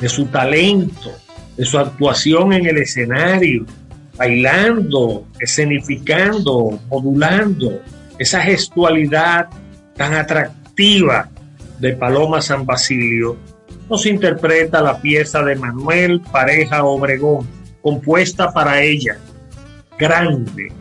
[0.02, 1.12] de su talento,
[1.56, 3.64] de su actuación en el escenario,
[4.18, 7.80] bailando, escenificando, modulando,
[8.18, 9.50] esa gestualidad
[9.96, 11.30] tan atractiva
[11.78, 13.38] de Paloma San Basilio,
[13.90, 17.48] nos interpreta la pieza de Manuel Pareja Obregón,
[17.82, 19.18] compuesta para ella,
[19.98, 20.72] grande.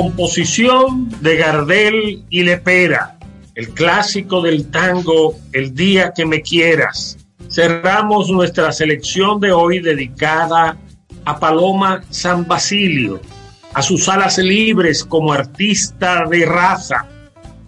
[0.00, 3.18] composición de Gardel y Lepera,
[3.54, 7.18] el clásico del tango El día que me quieras.
[7.50, 10.78] Cerramos nuestra selección de hoy dedicada
[11.26, 13.20] a Paloma San Basilio,
[13.74, 17.04] a sus alas libres como artista de raza.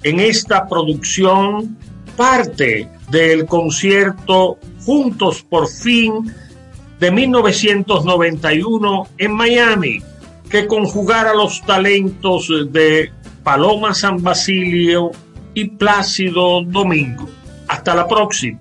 [0.02, 1.76] En esta producción
[2.16, 4.56] parte del concierto
[4.86, 6.32] Juntos por fin
[6.98, 10.02] de 1991 en Miami
[10.53, 13.11] que conjugara los talentos de
[13.43, 15.11] Paloma San Basilio
[15.55, 17.27] y Plácido Domingo.
[17.69, 18.61] Hasta la próxima.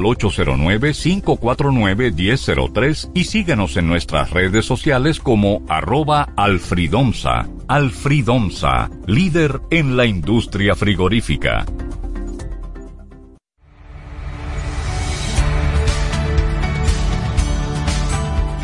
[0.01, 7.47] al 809-549-1003 y síguenos en nuestras redes sociales como arroba alfridomsa.
[7.67, 11.67] Alfridomsa, líder en la industria frigorífica.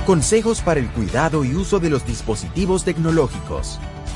[0.05, 3.77] Consejos para el cuidado y uso de los dispositivos tecnológicos.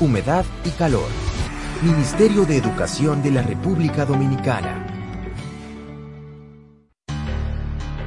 [0.00, 1.08] humedad y calor.
[1.82, 4.86] Ministerio de Educación de la República Dominicana.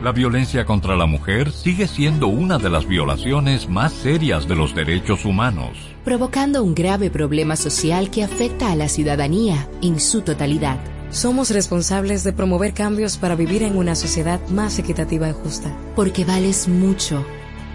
[0.03, 4.73] La violencia contra la mujer sigue siendo una de las violaciones más serias de los
[4.73, 5.77] derechos humanos.
[6.03, 10.79] provocando un grave problema social que afecta a la ciudadanía en su totalidad.
[11.11, 15.71] Somos responsables de promover cambios para vivir en una sociedad más equitativa y justa.
[15.95, 17.23] Porque vales mucho.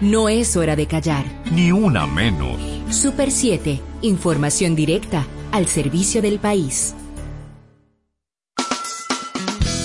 [0.01, 1.25] No es hora de callar.
[1.51, 2.59] Ni una menos.
[2.91, 3.81] Super 7.
[4.03, 6.93] Información directa al servicio del país.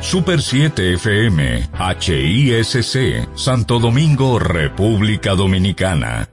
[0.00, 1.68] Super 7 FM,
[2.00, 6.26] HISC, Santo Domingo, República Dominicana.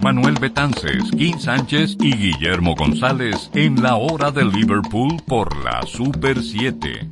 [0.00, 6.40] Manuel Betances, Kim Sánchez y Guillermo González en la hora de Liverpool por la Super
[6.40, 7.10] 7.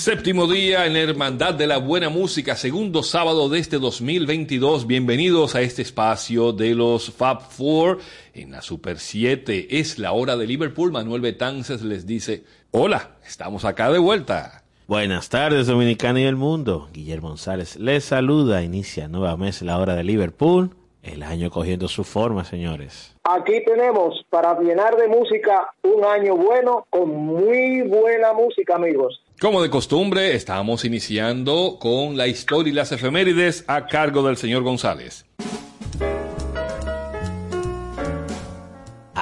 [0.00, 4.86] Séptimo día en la Hermandad de la Buena Música, segundo sábado de este 2022.
[4.86, 7.98] Bienvenidos a este espacio de los Fab Four
[8.40, 9.78] en la Super 7.
[9.78, 10.92] Es la hora de Liverpool.
[10.92, 14.64] Manuel Betances les dice, hola, estamos acá de vuelta.
[14.86, 16.88] Buenas tardes, Dominicana y el mundo.
[16.92, 18.62] Guillermo González les saluda.
[18.62, 20.70] Inicia nuevamente la hora de Liverpool.
[21.02, 23.16] El año cogiendo su forma, señores.
[23.24, 29.22] Aquí tenemos para llenar de música un año bueno con muy buena música, amigos.
[29.40, 34.62] Como de costumbre, estamos iniciando con la historia y las efemérides a cargo del señor
[34.62, 35.24] González.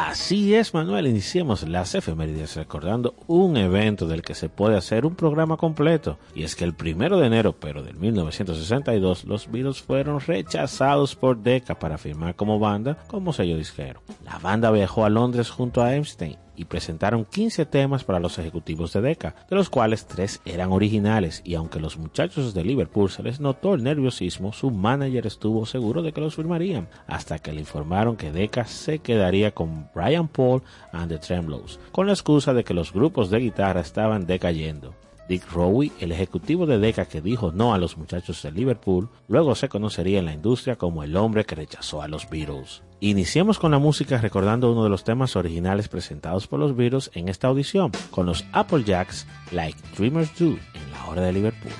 [0.08, 1.06] Así es, Manuel.
[1.06, 6.18] Iniciemos las efemérides recordando un evento del que se puede hacer un programa completo.
[6.34, 11.36] Y es que el primero de enero, pero del 1962, los Beatles fueron rechazados por
[11.36, 14.00] Decca para firmar como banda como sello disquero.
[14.24, 18.92] La banda viajó a Londres junto a Einstein y presentaron 15 temas para los ejecutivos
[18.92, 23.22] de Decca, de los cuales 3 eran originales y aunque los muchachos de Liverpool se
[23.22, 27.60] les notó el nerviosismo, su manager estuvo seguro de que los firmarían, hasta que le
[27.60, 30.62] informaron que Decca se quedaría con Brian Paul
[30.92, 34.94] and the Tremlows, con la excusa de que los grupos de guitarra estaban decayendo.
[35.28, 39.54] Dick Rowe, el ejecutivo de Decca que dijo no a los muchachos de Liverpool, luego
[39.54, 42.82] se conocería en la industria como el hombre que rechazó a los Beatles.
[43.00, 47.28] Iniciemos con la música recordando uno de los temas originales presentados por los Beatles en
[47.28, 51.72] esta audición, con los Applejacks Like Dreamers Do en la hora de Liverpool.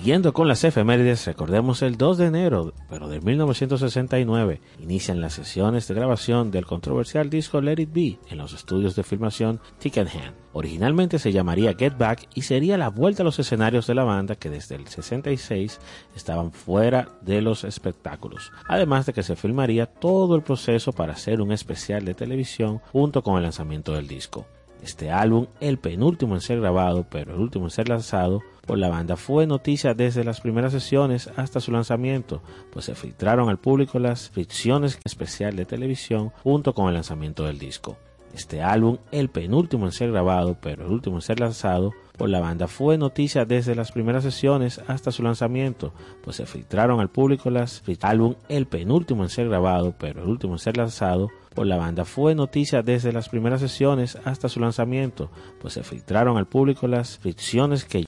[0.00, 5.86] Siguiendo con las efemérides, recordemos el 2 de enero, pero de 1969, inician las sesiones
[5.86, 10.32] de grabación del controversial disco Let It Be en los estudios de filmación Tickenham.
[10.54, 14.36] Originalmente se llamaría Get Back y sería la vuelta a los escenarios de la banda
[14.36, 15.78] que desde el 66
[16.16, 21.42] estaban fuera de los espectáculos, además de que se filmaría todo el proceso para hacer
[21.42, 24.46] un especial de televisión junto con el lanzamiento del disco.
[24.82, 28.40] Este álbum, el penúltimo en ser grabado, pero el último en ser lanzado
[28.70, 32.40] por la banda, fue noticia desde las primeras sesiones hasta su lanzamiento,
[32.72, 37.58] pues se filtraron al público las fricciones especial de televisión junto con el lanzamiento del
[37.58, 37.96] disco.
[38.32, 42.38] Este álbum, el penúltimo en ser grabado, pero el último en ser lanzado por la
[42.38, 45.92] banda, fue noticia desde las primeras sesiones hasta su lanzamiento,
[46.22, 50.54] pues se filtraron al público las álbum, el penúltimo en ser grabado, pero el último
[50.54, 55.28] en ser lanzado por la banda fue noticia desde las primeras sesiones hasta su lanzamiento,
[55.60, 58.04] pues se filtraron al público las fricciones que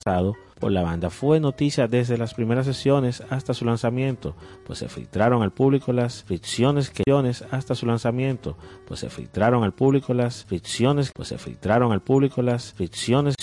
[0.62, 5.42] por la banda fue noticia desde las primeras sesiones hasta su lanzamiento, pues se filtraron
[5.42, 7.02] al público las fricciones que
[7.50, 8.56] hasta su lanzamiento,
[8.86, 13.34] pues se filtraron al público las fricciones, pues se filtraron al público las fricciones